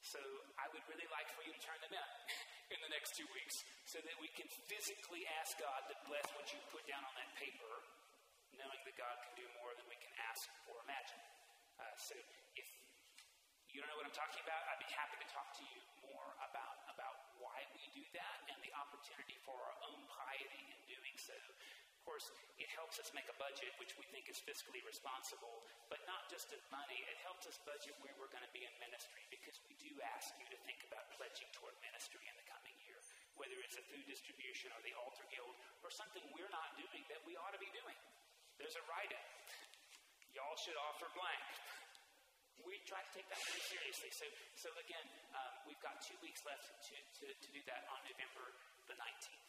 [0.05, 0.21] So
[0.57, 2.09] I would really like for you to turn them in
[2.77, 3.57] in the next two weeks
[3.89, 7.31] so that we can physically ask God to bless what you put down on that
[7.41, 7.73] paper,
[8.55, 11.21] knowing that God can do more than we can ask or imagine.
[11.81, 12.15] Uh, so
[13.75, 16.29] you don't know what I'm talking about, I'd be happy to talk to you more
[16.43, 21.15] about, about why we do that and the opportunity for our own piety in doing
[21.15, 21.37] so.
[22.01, 25.63] Of course, it helps us make a budget, which we think is fiscally responsible,
[25.93, 26.97] but not just of money.
[27.07, 30.33] It helps us budget where we're going to be in ministry because we do ask
[30.41, 32.99] you to think about pledging toward ministry in the coming year,
[33.37, 35.55] whether it's a food distribution or the altar guild
[35.85, 37.99] or something we're not doing that we ought to be doing.
[38.57, 39.27] There's a write in.
[40.35, 41.45] Y'all should offer blank
[42.67, 44.11] we try to take that very seriously.
[44.13, 47.99] So, so again, um, we've got two weeks left to, to, to do that on
[48.07, 48.47] November
[48.91, 49.47] the 19th.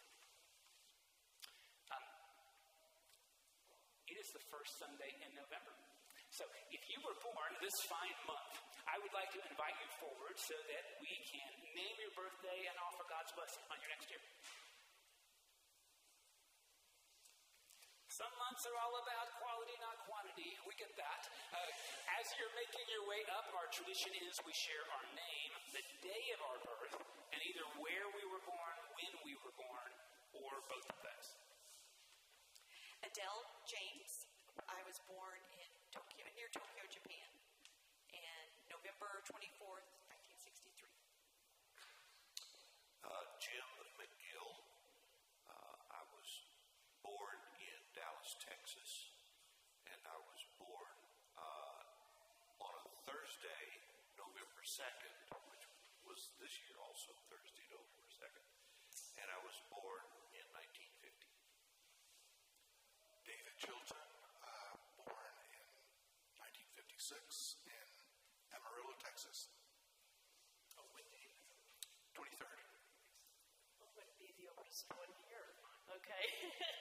[1.91, 2.05] Um,
[4.07, 5.73] it is the first Sunday in November.
[6.31, 8.55] So if you were born this fine month,
[8.87, 12.75] I would like to invite you forward so that we can name your birthday and
[12.79, 14.23] offer God's blessing on your next year.
[18.21, 20.53] Some months are all about quality, not quantity.
[20.69, 21.21] We get that.
[21.57, 21.57] Uh,
[22.21, 26.23] as you're making your way up, our tradition is we share our name, the day
[26.37, 27.01] of our birth,
[27.33, 29.89] and either where we were born, when we were born,
[30.37, 31.27] or both of those.
[33.09, 34.29] Adele James.
[34.69, 37.29] I was born in Tokyo, near Tokyo, Japan,
[38.13, 39.89] in November 24th,
[40.45, 40.85] 1963.
[43.01, 44.53] Uh, Jim McGill.
[45.49, 46.29] Uh, I was
[47.01, 49.17] born in Dallas, Texas,
[49.89, 50.95] and I was born
[51.35, 51.81] uh,
[52.61, 53.65] on a Thursday,
[54.15, 55.15] November 2nd,
[55.51, 55.67] which
[56.07, 58.47] was this year also, Thursday, November 2nd,
[59.19, 59.99] and I was born
[60.31, 61.11] in 1950.
[63.27, 64.07] David Chilton,
[64.39, 65.67] uh, born in
[66.39, 67.87] 1956 in
[68.55, 69.51] Amarillo, Texas.
[70.79, 71.35] Oh, when did you?
[72.15, 72.63] 23rd.
[73.83, 75.51] What would be the oldest one here?
[75.99, 76.23] Okay.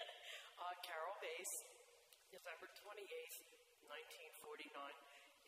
[0.62, 1.66] uh, Carol Bass,
[2.30, 3.42] November 28th,
[4.38, 4.78] 1949,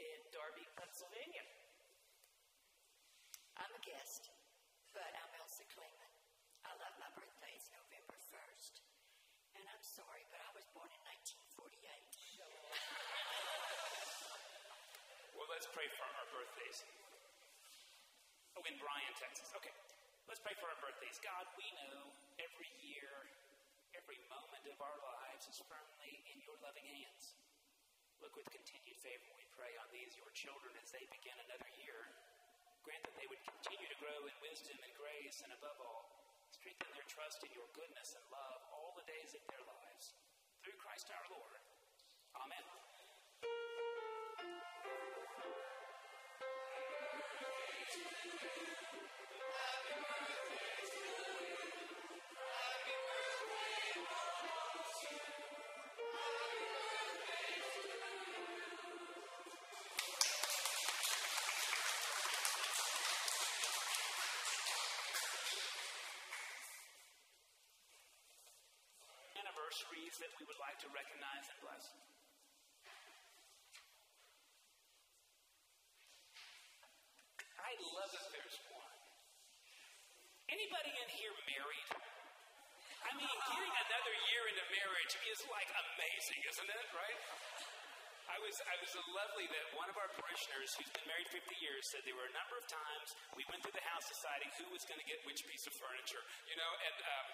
[0.02, 1.46] in Darby, Pennsylvania.
[3.62, 4.26] I'm a guest,
[4.90, 6.12] but I'm Elsa Kleeman.
[6.66, 7.54] I love my birthday.
[7.54, 8.82] It's November 1st.
[9.54, 11.78] And I'm sorry, but I was born in 1948.
[15.38, 16.84] Well, let's pray for our birthdays.
[18.60, 19.48] Oh, in Bryan, Texas.
[19.56, 19.72] Okay.
[20.28, 21.16] Let's pray for our birthdays.
[21.24, 23.08] God, we know every year,
[23.96, 27.36] every moment of our lives is firmly in your loving hands.
[28.20, 32.00] Look with continued favor, we pray, on these, your children, as they begin another year.
[32.84, 36.06] Grant that they would continue to grow in wisdom and grace, and above all,
[36.52, 40.12] strengthen their trust in your goodness and love all the days of their lives.
[40.60, 41.60] Through Christ our Lord.
[42.36, 42.81] Amen.
[70.20, 71.84] That we would like to recognize and bless.
[77.56, 78.98] I love that there's one.
[80.52, 81.88] Anybody in here married?
[83.08, 86.86] I getting another year into marriage is like amazing, isn't it?
[86.94, 87.20] Right?
[88.32, 91.82] I was, I was lovely that one of our parishioners who's been married 50 years
[91.92, 94.80] said there were a number of times we went through the house deciding who was
[94.88, 97.26] going to get which piece of furniture, you know, and um,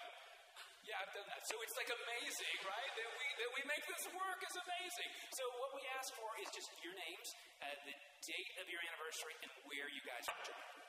[0.83, 1.45] yeah, I've done that.
[1.47, 2.91] So it's like amazing, right?
[2.99, 5.09] That we, that we make this work is amazing.
[5.39, 7.27] So what we ask for is just your names,
[7.63, 10.83] uh, the date of your anniversary, and where you guys are joining.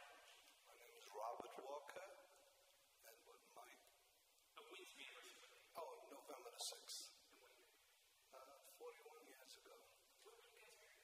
[0.67, 2.09] My name is Robert Walker,
[3.07, 3.83] and with Mike.
[4.59, 5.55] Uh, when's the anniversary?
[5.79, 7.15] Oh, November the 6th.
[8.35, 9.77] Uh, 41 years ago.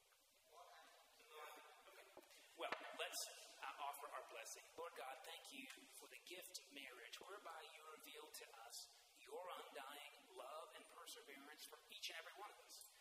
[2.55, 3.22] Well, let's
[3.59, 4.63] uh, offer our blessing.
[4.80, 8.88] Lord God, thank you for the gift of marriage, whereby you reveal to us
[9.20, 12.91] your undying love and perseverance for each and every one of us.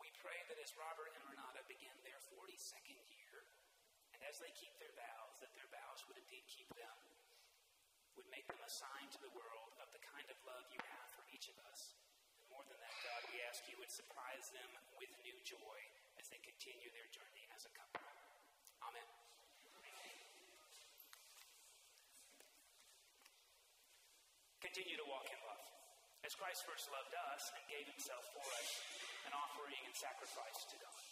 [0.00, 1.94] We pray that as Robert and Renata begin
[2.62, 3.42] 42nd year,
[4.14, 6.94] and as they keep their vows, that their vows would indeed keep them,
[8.14, 11.10] would make them a sign to the world of the kind of love you have
[11.10, 11.98] for each of us.
[12.38, 15.78] And more than that, God, we ask you would surprise them with new joy
[16.22, 17.98] as they continue their journey as a couple.
[18.86, 19.10] Amen.
[24.62, 25.66] Continue to walk in love.
[26.22, 28.70] As Christ first loved us and gave himself for us,
[29.26, 31.11] an offering and sacrifice to God.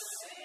[0.00, 0.39] Yes.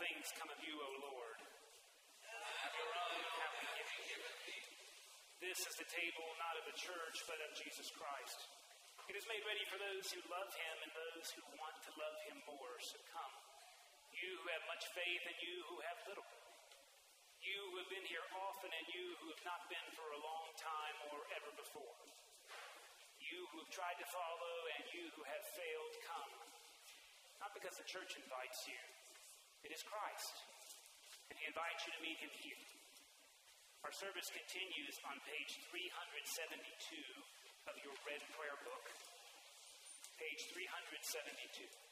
[0.00, 1.38] Things come of you, O Lord.
[5.42, 8.38] This is the table not of the church, but of Jesus Christ.
[9.10, 12.16] It is made ready for those who love him and those who want to love
[12.30, 12.74] him more.
[12.80, 13.34] So come,
[14.16, 16.30] you who have much faith and you who have little.
[17.42, 20.46] You who have been here often and you who have not been for a long
[20.56, 21.98] time or ever before.
[23.18, 26.32] You who have tried to follow and you who have failed, come.
[27.42, 28.78] Not because the church invites you,
[29.62, 30.34] it is Christ.
[31.30, 32.62] And he invites you to meet him here.
[33.82, 36.62] Our service continues on page 372
[37.66, 38.86] of your red prayer book.
[40.18, 41.91] Page 372.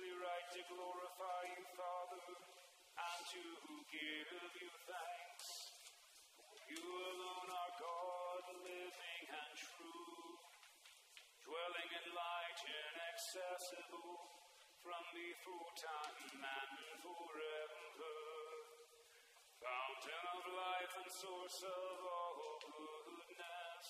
[20.91, 23.87] life and source of all goodness.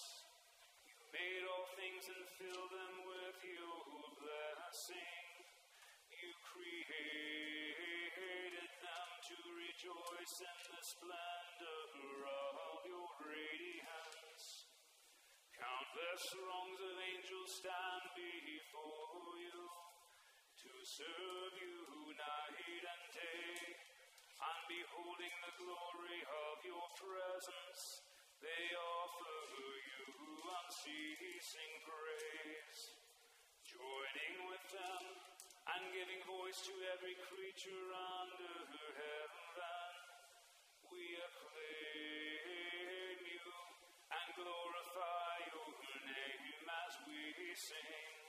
[0.86, 3.82] You made all things and filled them with your
[4.22, 5.26] blessing.
[6.14, 11.82] You created them to rejoice in the splendor
[12.22, 14.46] of your radiance.
[15.58, 19.58] Countless throngs of angels stand before you
[20.54, 23.61] to serve you night and day.
[24.42, 28.02] And beholding the glory of your presence,
[28.42, 29.38] they offer
[29.86, 30.10] you
[30.66, 32.82] unceasing praise.
[33.70, 35.04] Joining with them
[35.78, 38.66] and giving voice to every creature under
[38.98, 39.90] heaven,
[40.90, 42.42] we acclaim
[43.22, 43.46] you
[44.10, 45.70] and glorify your
[46.02, 48.21] name as we sing.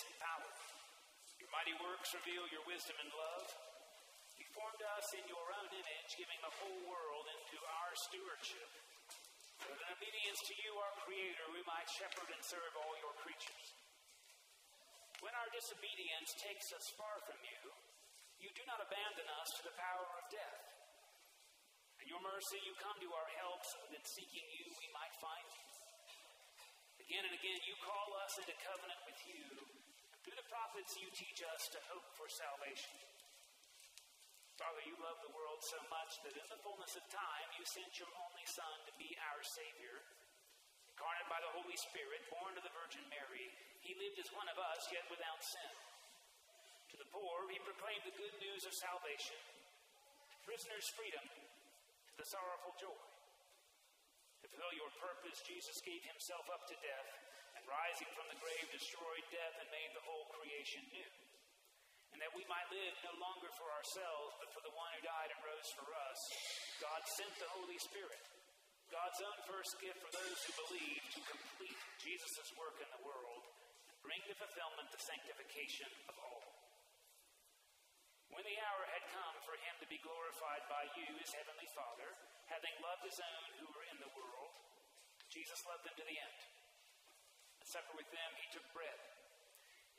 [0.00, 0.52] In power.
[1.36, 3.48] Your mighty works reveal your wisdom and love.
[4.40, 8.70] You formed us in your own image, giving the whole world into our stewardship.
[9.68, 13.66] That in obedience to you, our Creator, we might shepherd and serve all your creatures.
[15.20, 17.62] When our disobedience takes us far from you,
[18.40, 20.62] you do not abandon us to the power of death.
[22.00, 25.46] In your mercy, you come to our help so that seeking you, we might find
[25.46, 25.68] you.
[27.06, 29.81] Again and again, you call us into covenant with you.
[30.22, 32.94] Through the prophets, you teach us to hope for salvation.
[34.54, 37.98] Father, you love the world so much that in the fullness of time, you sent
[37.98, 39.98] your only Son to be our Savior.
[40.94, 43.50] Incarnate by the Holy Spirit, born of the Virgin Mary,
[43.82, 45.74] he lived as one of us, yet without sin.
[46.94, 49.40] To the poor, he proclaimed the good news of salvation.
[50.30, 51.26] To prisoners, freedom.
[51.26, 53.02] To the sorrowful, joy.
[54.46, 57.08] To fulfill your purpose, Jesus gave himself up to death,
[57.68, 61.12] rising from the grave, destroyed death and made the whole creation new.
[62.12, 65.32] And that we might live no longer for ourselves, but for the one who died
[65.32, 66.20] and rose for us,
[66.82, 68.24] God sent the Holy Spirit,
[68.92, 73.42] God's own first gift for those who believe, to complete Jesus' work in the world
[73.88, 76.44] and bring to fulfillment the sanctification of all.
[78.32, 82.08] When the hour had come for him to be glorified by you, his heavenly Father,
[82.48, 84.52] having loved his own who were in the world,
[85.32, 86.51] Jesus loved them to the end.
[87.62, 88.98] At supper with them, he took bread.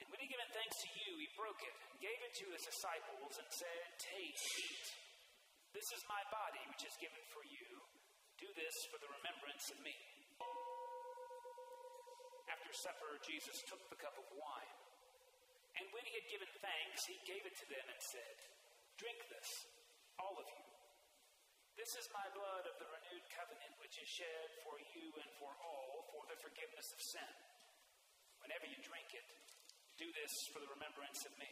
[0.03, 2.67] And when he given thanks to you, he broke it and gave it to his
[2.67, 4.87] disciples and said, Take, eat.
[5.71, 7.67] This is my body, which is given for you.
[8.35, 9.95] Do this for the remembrance of me.
[12.51, 14.75] After supper, Jesus took the cup of wine.
[15.79, 18.35] And when he had given thanks, he gave it to them and said,
[18.99, 19.49] Drink this,
[20.19, 20.63] all of you.
[21.79, 25.49] This is my blood of the renewed covenant, which is shed for you and for
[25.63, 27.52] all for the forgiveness of sin.
[28.43, 29.27] Whenever you drink it,
[29.95, 31.47] do this for the remembrance of me.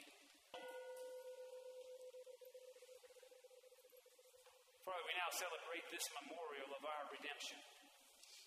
[4.84, 7.56] Father, we now celebrate this memorial of our redemption,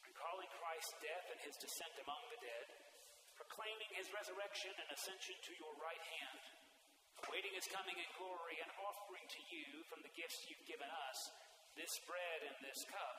[0.05, 2.67] recalling Christ's death and his descent among the dead,
[3.41, 6.43] proclaiming his resurrection and ascension to your right hand,
[7.25, 11.19] awaiting his coming in glory, and offering to you from the gifts you've given us
[11.81, 13.17] this bread and this cup.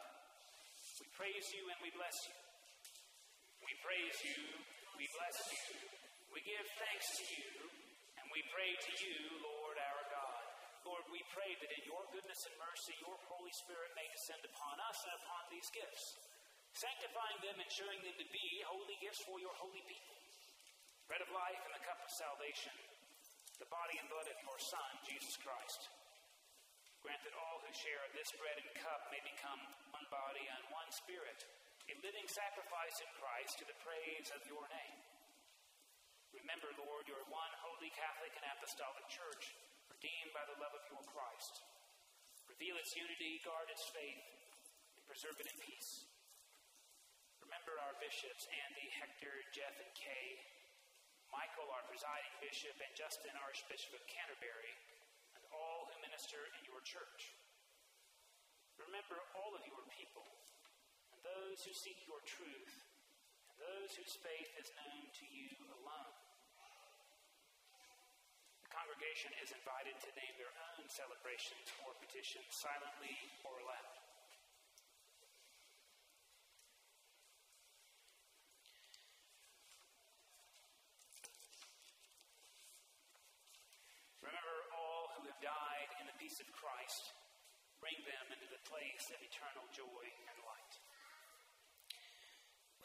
[1.02, 2.38] We praise you and we bless you.
[3.66, 4.40] We praise you,
[4.96, 5.76] we bless you,
[6.32, 7.52] we give thanks to you,
[8.16, 10.46] and we pray to you, Lord our God.
[10.88, 14.76] Lord, we pray that in your goodness and mercy, your Holy Spirit may descend upon
[14.88, 16.06] us and upon these gifts,
[16.78, 20.16] sanctifying them and showing them to be holy gifts for your holy people.
[21.10, 22.76] Bread of life and the cup of salvation,
[23.60, 25.82] the body and blood of your Son, Jesus Christ.
[27.04, 29.62] Grant that all who share this bread and cup may become
[29.94, 31.40] one body and one spirit,
[31.86, 35.00] a living sacrifice in Christ to the praise of your name.
[36.34, 39.54] Remember, Lord, your one holy Catholic and Apostolic Church,
[39.88, 41.62] redeemed by the love of your Christ.
[42.50, 44.26] Reveal its unity, guard its faith,
[44.98, 46.10] and preserve it in peace.
[47.42, 50.28] Remember our bishops, Andy, Hector, Jeff, and Kay,
[51.30, 54.74] Michael, our presiding bishop, and Justin, Archbishop of Canterbury,
[55.38, 57.22] and all who minister in your church.
[58.82, 60.26] Remember all of your people,
[61.26, 62.76] those who seek your truth,
[63.50, 65.50] and those whose faith is known to you
[65.82, 66.18] alone.
[68.62, 73.98] The congregation is invited to name their own celebrations or petitions silently or aloud.
[84.22, 87.18] Remember all who have died in the peace of Christ.
[87.82, 90.45] Bring them into the place of eternal joy and.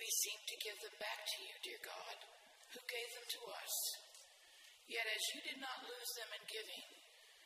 [0.01, 2.17] We seem to give them back to you, dear God,
[2.73, 3.75] who gave them to us.
[4.89, 6.89] Yet as you did not lose them in giving,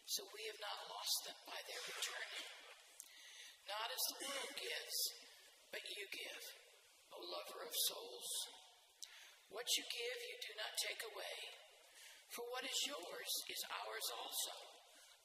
[0.07, 2.47] so we have not lost them by their returning.
[3.67, 4.97] Not as the world gives,
[5.75, 6.45] but you give,
[7.11, 8.31] O lover of souls.
[9.51, 11.37] What you give, you do not take away.
[12.39, 14.55] For what is yours is ours also,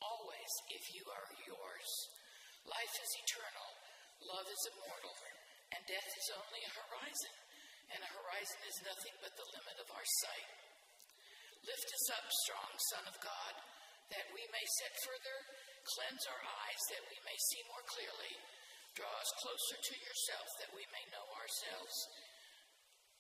[0.02, 1.90] always if you are yours.
[2.66, 3.70] Life is eternal,
[4.34, 5.14] love is immortal,
[5.74, 7.36] and death is only a horizon,
[7.94, 10.50] and a horizon is nothing but the limit of our sight.
[11.66, 13.54] Lift us up, strong Son of God,
[14.10, 15.38] that we may set further,
[15.86, 18.34] cleanse our eyes that we may see more clearly,
[18.98, 21.96] draw us closer to yourself that we may know ourselves,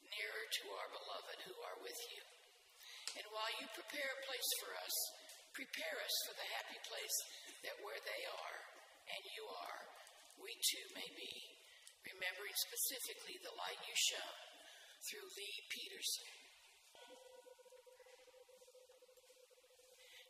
[0.09, 2.21] nearer to our beloved who are with you.
[3.21, 4.95] And while you prepare a place for us,
[5.53, 7.17] prepare us for the happy place
[7.65, 8.59] that where they are
[9.09, 9.81] and you are,
[10.41, 11.58] we too may be,
[12.07, 14.39] remembering specifically the light you shone
[15.07, 16.31] through Lee Peterson.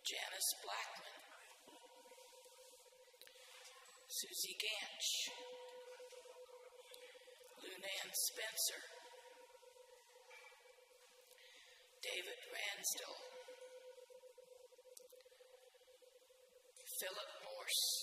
[0.09, 1.21] Janice Blackman,
[4.09, 5.09] Susie Ganch,
[7.61, 8.81] Lunan Spencer,
[12.01, 13.17] David Ransdell,
[16.97, 17.98] Philip Morse,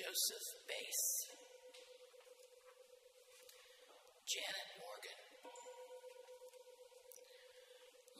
[0.00, 1.02] Joseph Bass,
[4.24, 5.20] Janet Morgan,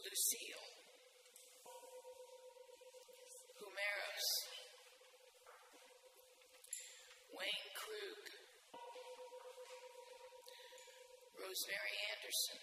[0.04, 0.66] Lucille,
[3.56, 4.28] Humeros,
[7.32, 8.24] Wayne Krug,
[11.40, 12.60] Rosemary Anderson,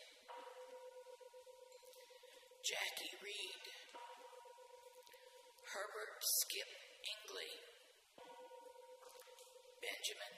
[2.61, 3.65] Jackie Reed,
[5.73, 6.69] Herbert Skip
[7.01, 7.76] Ingley,
[10.07, 10.36] Benjamin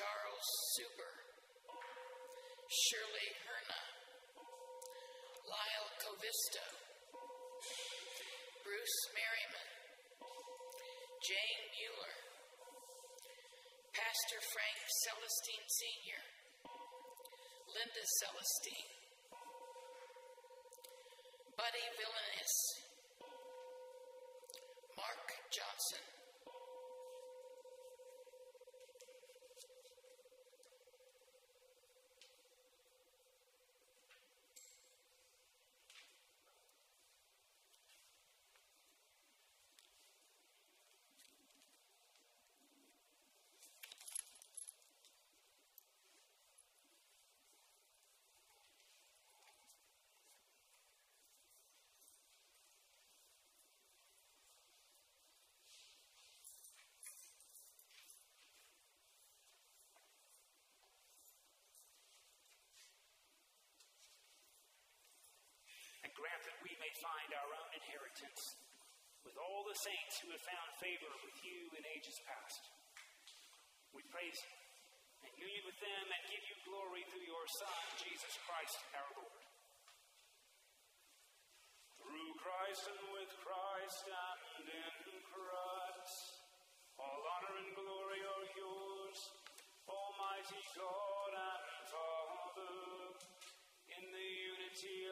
[0.00, 1.14] Charles Suber,
[2.72, 3.82] Shirley Herna,
[5.44, 6.64] Lyle Covisto,
[8.64, 9.70] Bruce Merriman,
[11.20, 12.16] Jane Mueller,
[13.92, 16.22] Pastor Frank Celestine Sr.,
[17.76, 18.92] Linda Celestine,
[21.60, 22.56] Buddy Villanis,
[24.96, 26.20] Mark Johnson.
[66.04, 68.42] and grant that we may find our own inheritance
[69.24, 72.62] with all the saints who have found favor with you in ages past.
[73.96, 74.60] We praise you
[75.24, 79.44] and union with them and give you glory through your Son, Jesus Christ our Lord.
[82.00, 86.20] Through Christ and with Christ and in Christ,
[86.96, 89.18] all honor and glory are yours,
[89.88, 92.76] Almighty God and Father,
[93.88, 95.09] in the unity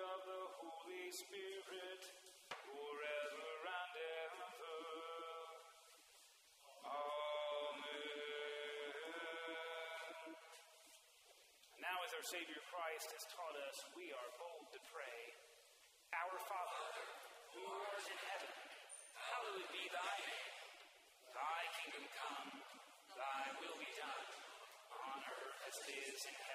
[12.19, 15.23] our Savior Christ has taught us, we are bold to pray.
[16.19, 16.91] Our Father,
[17.55, 18.55] who art in heaven,
[19.15, 20.55] hallowed be thy name.
[21.31, 22.51] Thy kingdom come,
[23.15, 24.27] thy will be done,
[24.99, 26.48] on earth as it is in heaven.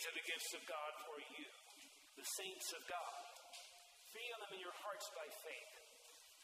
[0.00, 1.48] These are the gifts of God for you,
[2.16, 3.20] the saints of God.
[4.12, 5.74] Feel them in your hearts by faith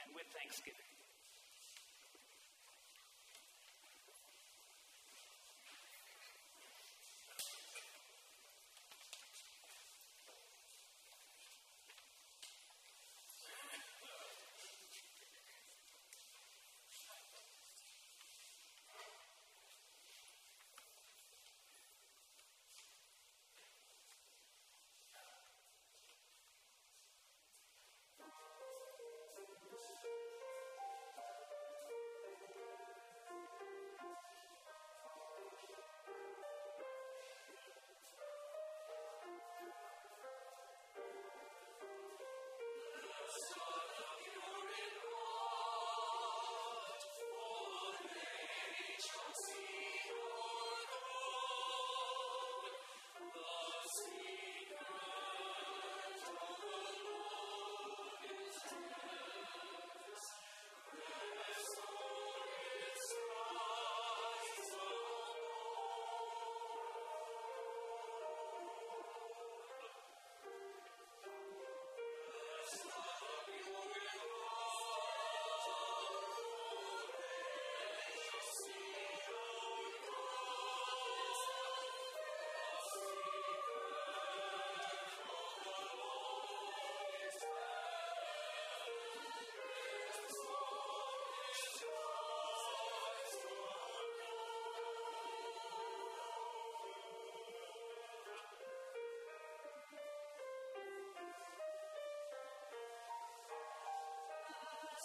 [0.05, 0.96] and with thanksgiving.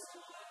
[0.02, 0.51] Yes.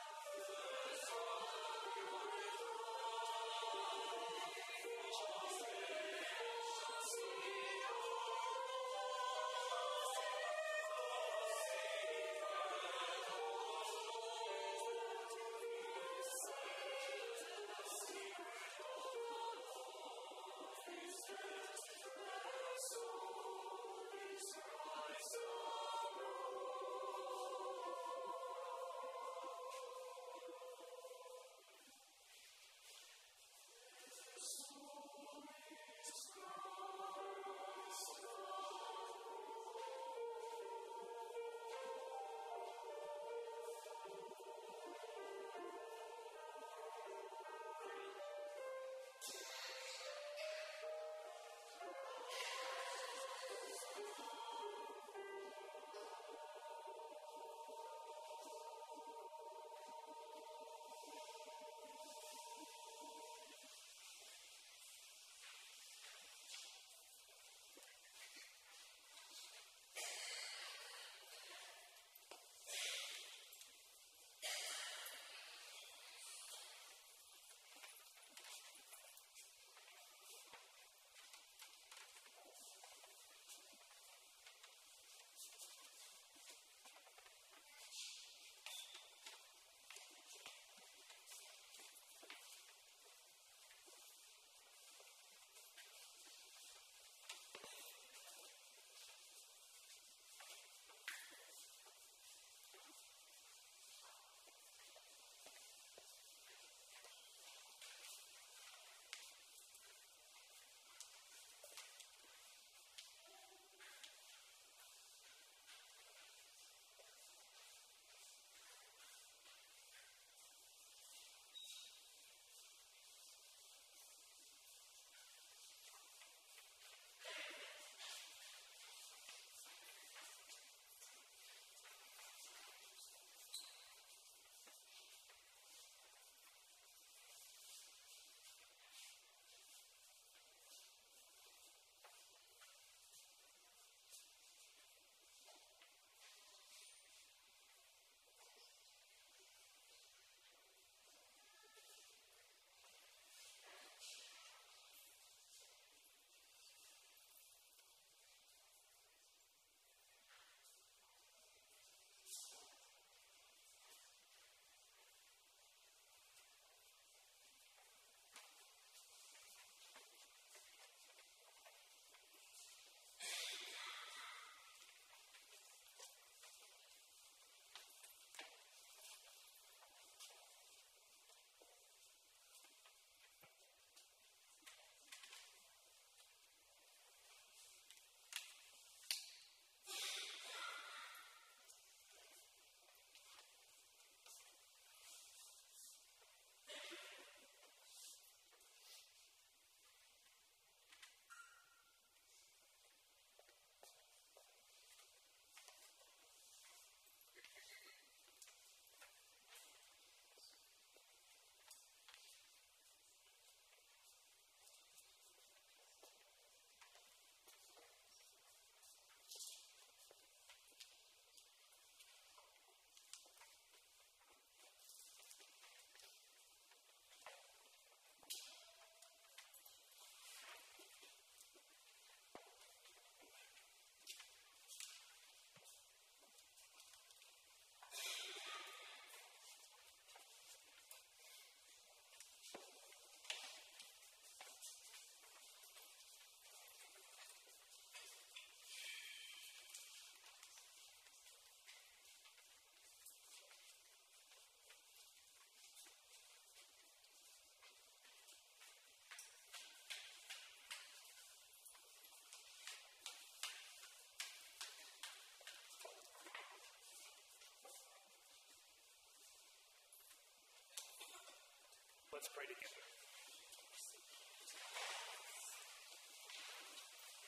[272.21, 272.85] Let's pray together.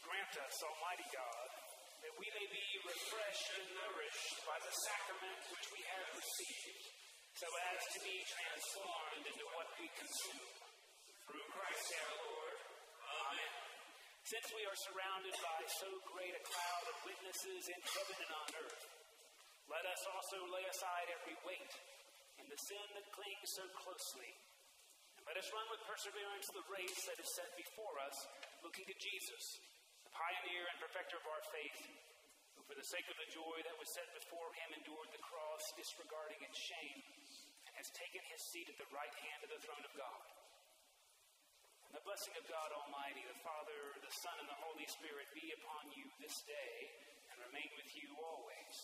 [0.05, 1.49] Grant us, Almighty God,
[2.05, 6.93] that we may be refreshed and nourished by the sacrament which we have received,
[7.41, 10.61] so as to be transformed into what we consume.
[11.25, 12.57] Through Christ our Lord.
[13.01, 13.53] Amen.
[14.29, 18.49] Since we are surrounded by so great a cloud of witnesses in heaven and on
[18.61, 18.85] earth,
[19.73, 21.73] let us also lay aside every weight
[22.45, 24.52] and the sin that clings so closely.
[25.23, 28.17] Let us run with perseverance the race that is set before us,
[28.67, 29.63] looking to Jesus,
[30.03, 31.83] the pioneer and perfecter of our faith,
[32.59, 35.63] who for the sake of the joy that was set before him endured the cross,
[35.79, 37.01] disregarding its shame,
[37.71, 40.27] and has taken his seat at the right hand of the throne of God.
[41.87, 45.55] And the blessing of God Almighty, the Father, the Son, and the Holy Spirit be
[45.55, 46.75] upon you this day
[47.31, 48.75] and remain with you always.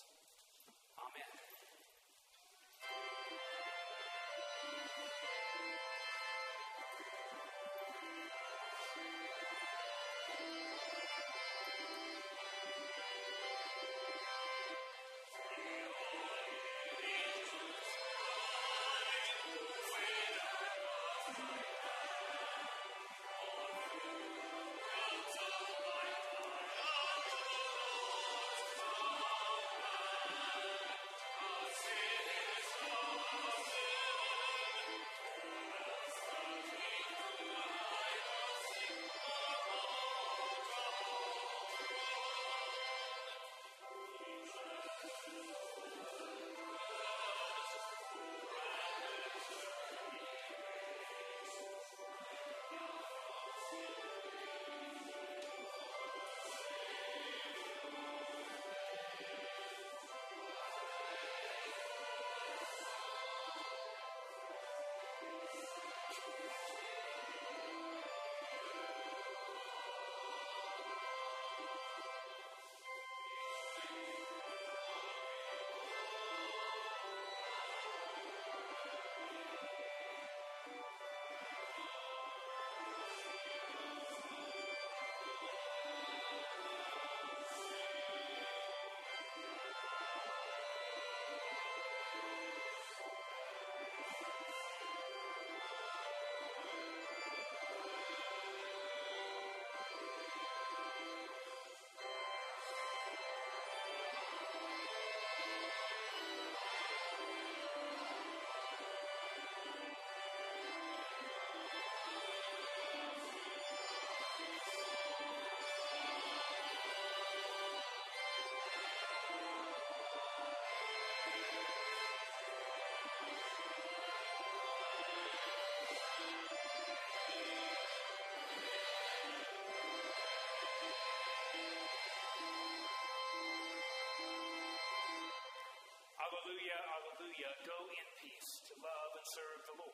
[136.48, 137.50] Alleluia, alleluia.
[137.68, 139.87] Go in peace to love and serve the Lord.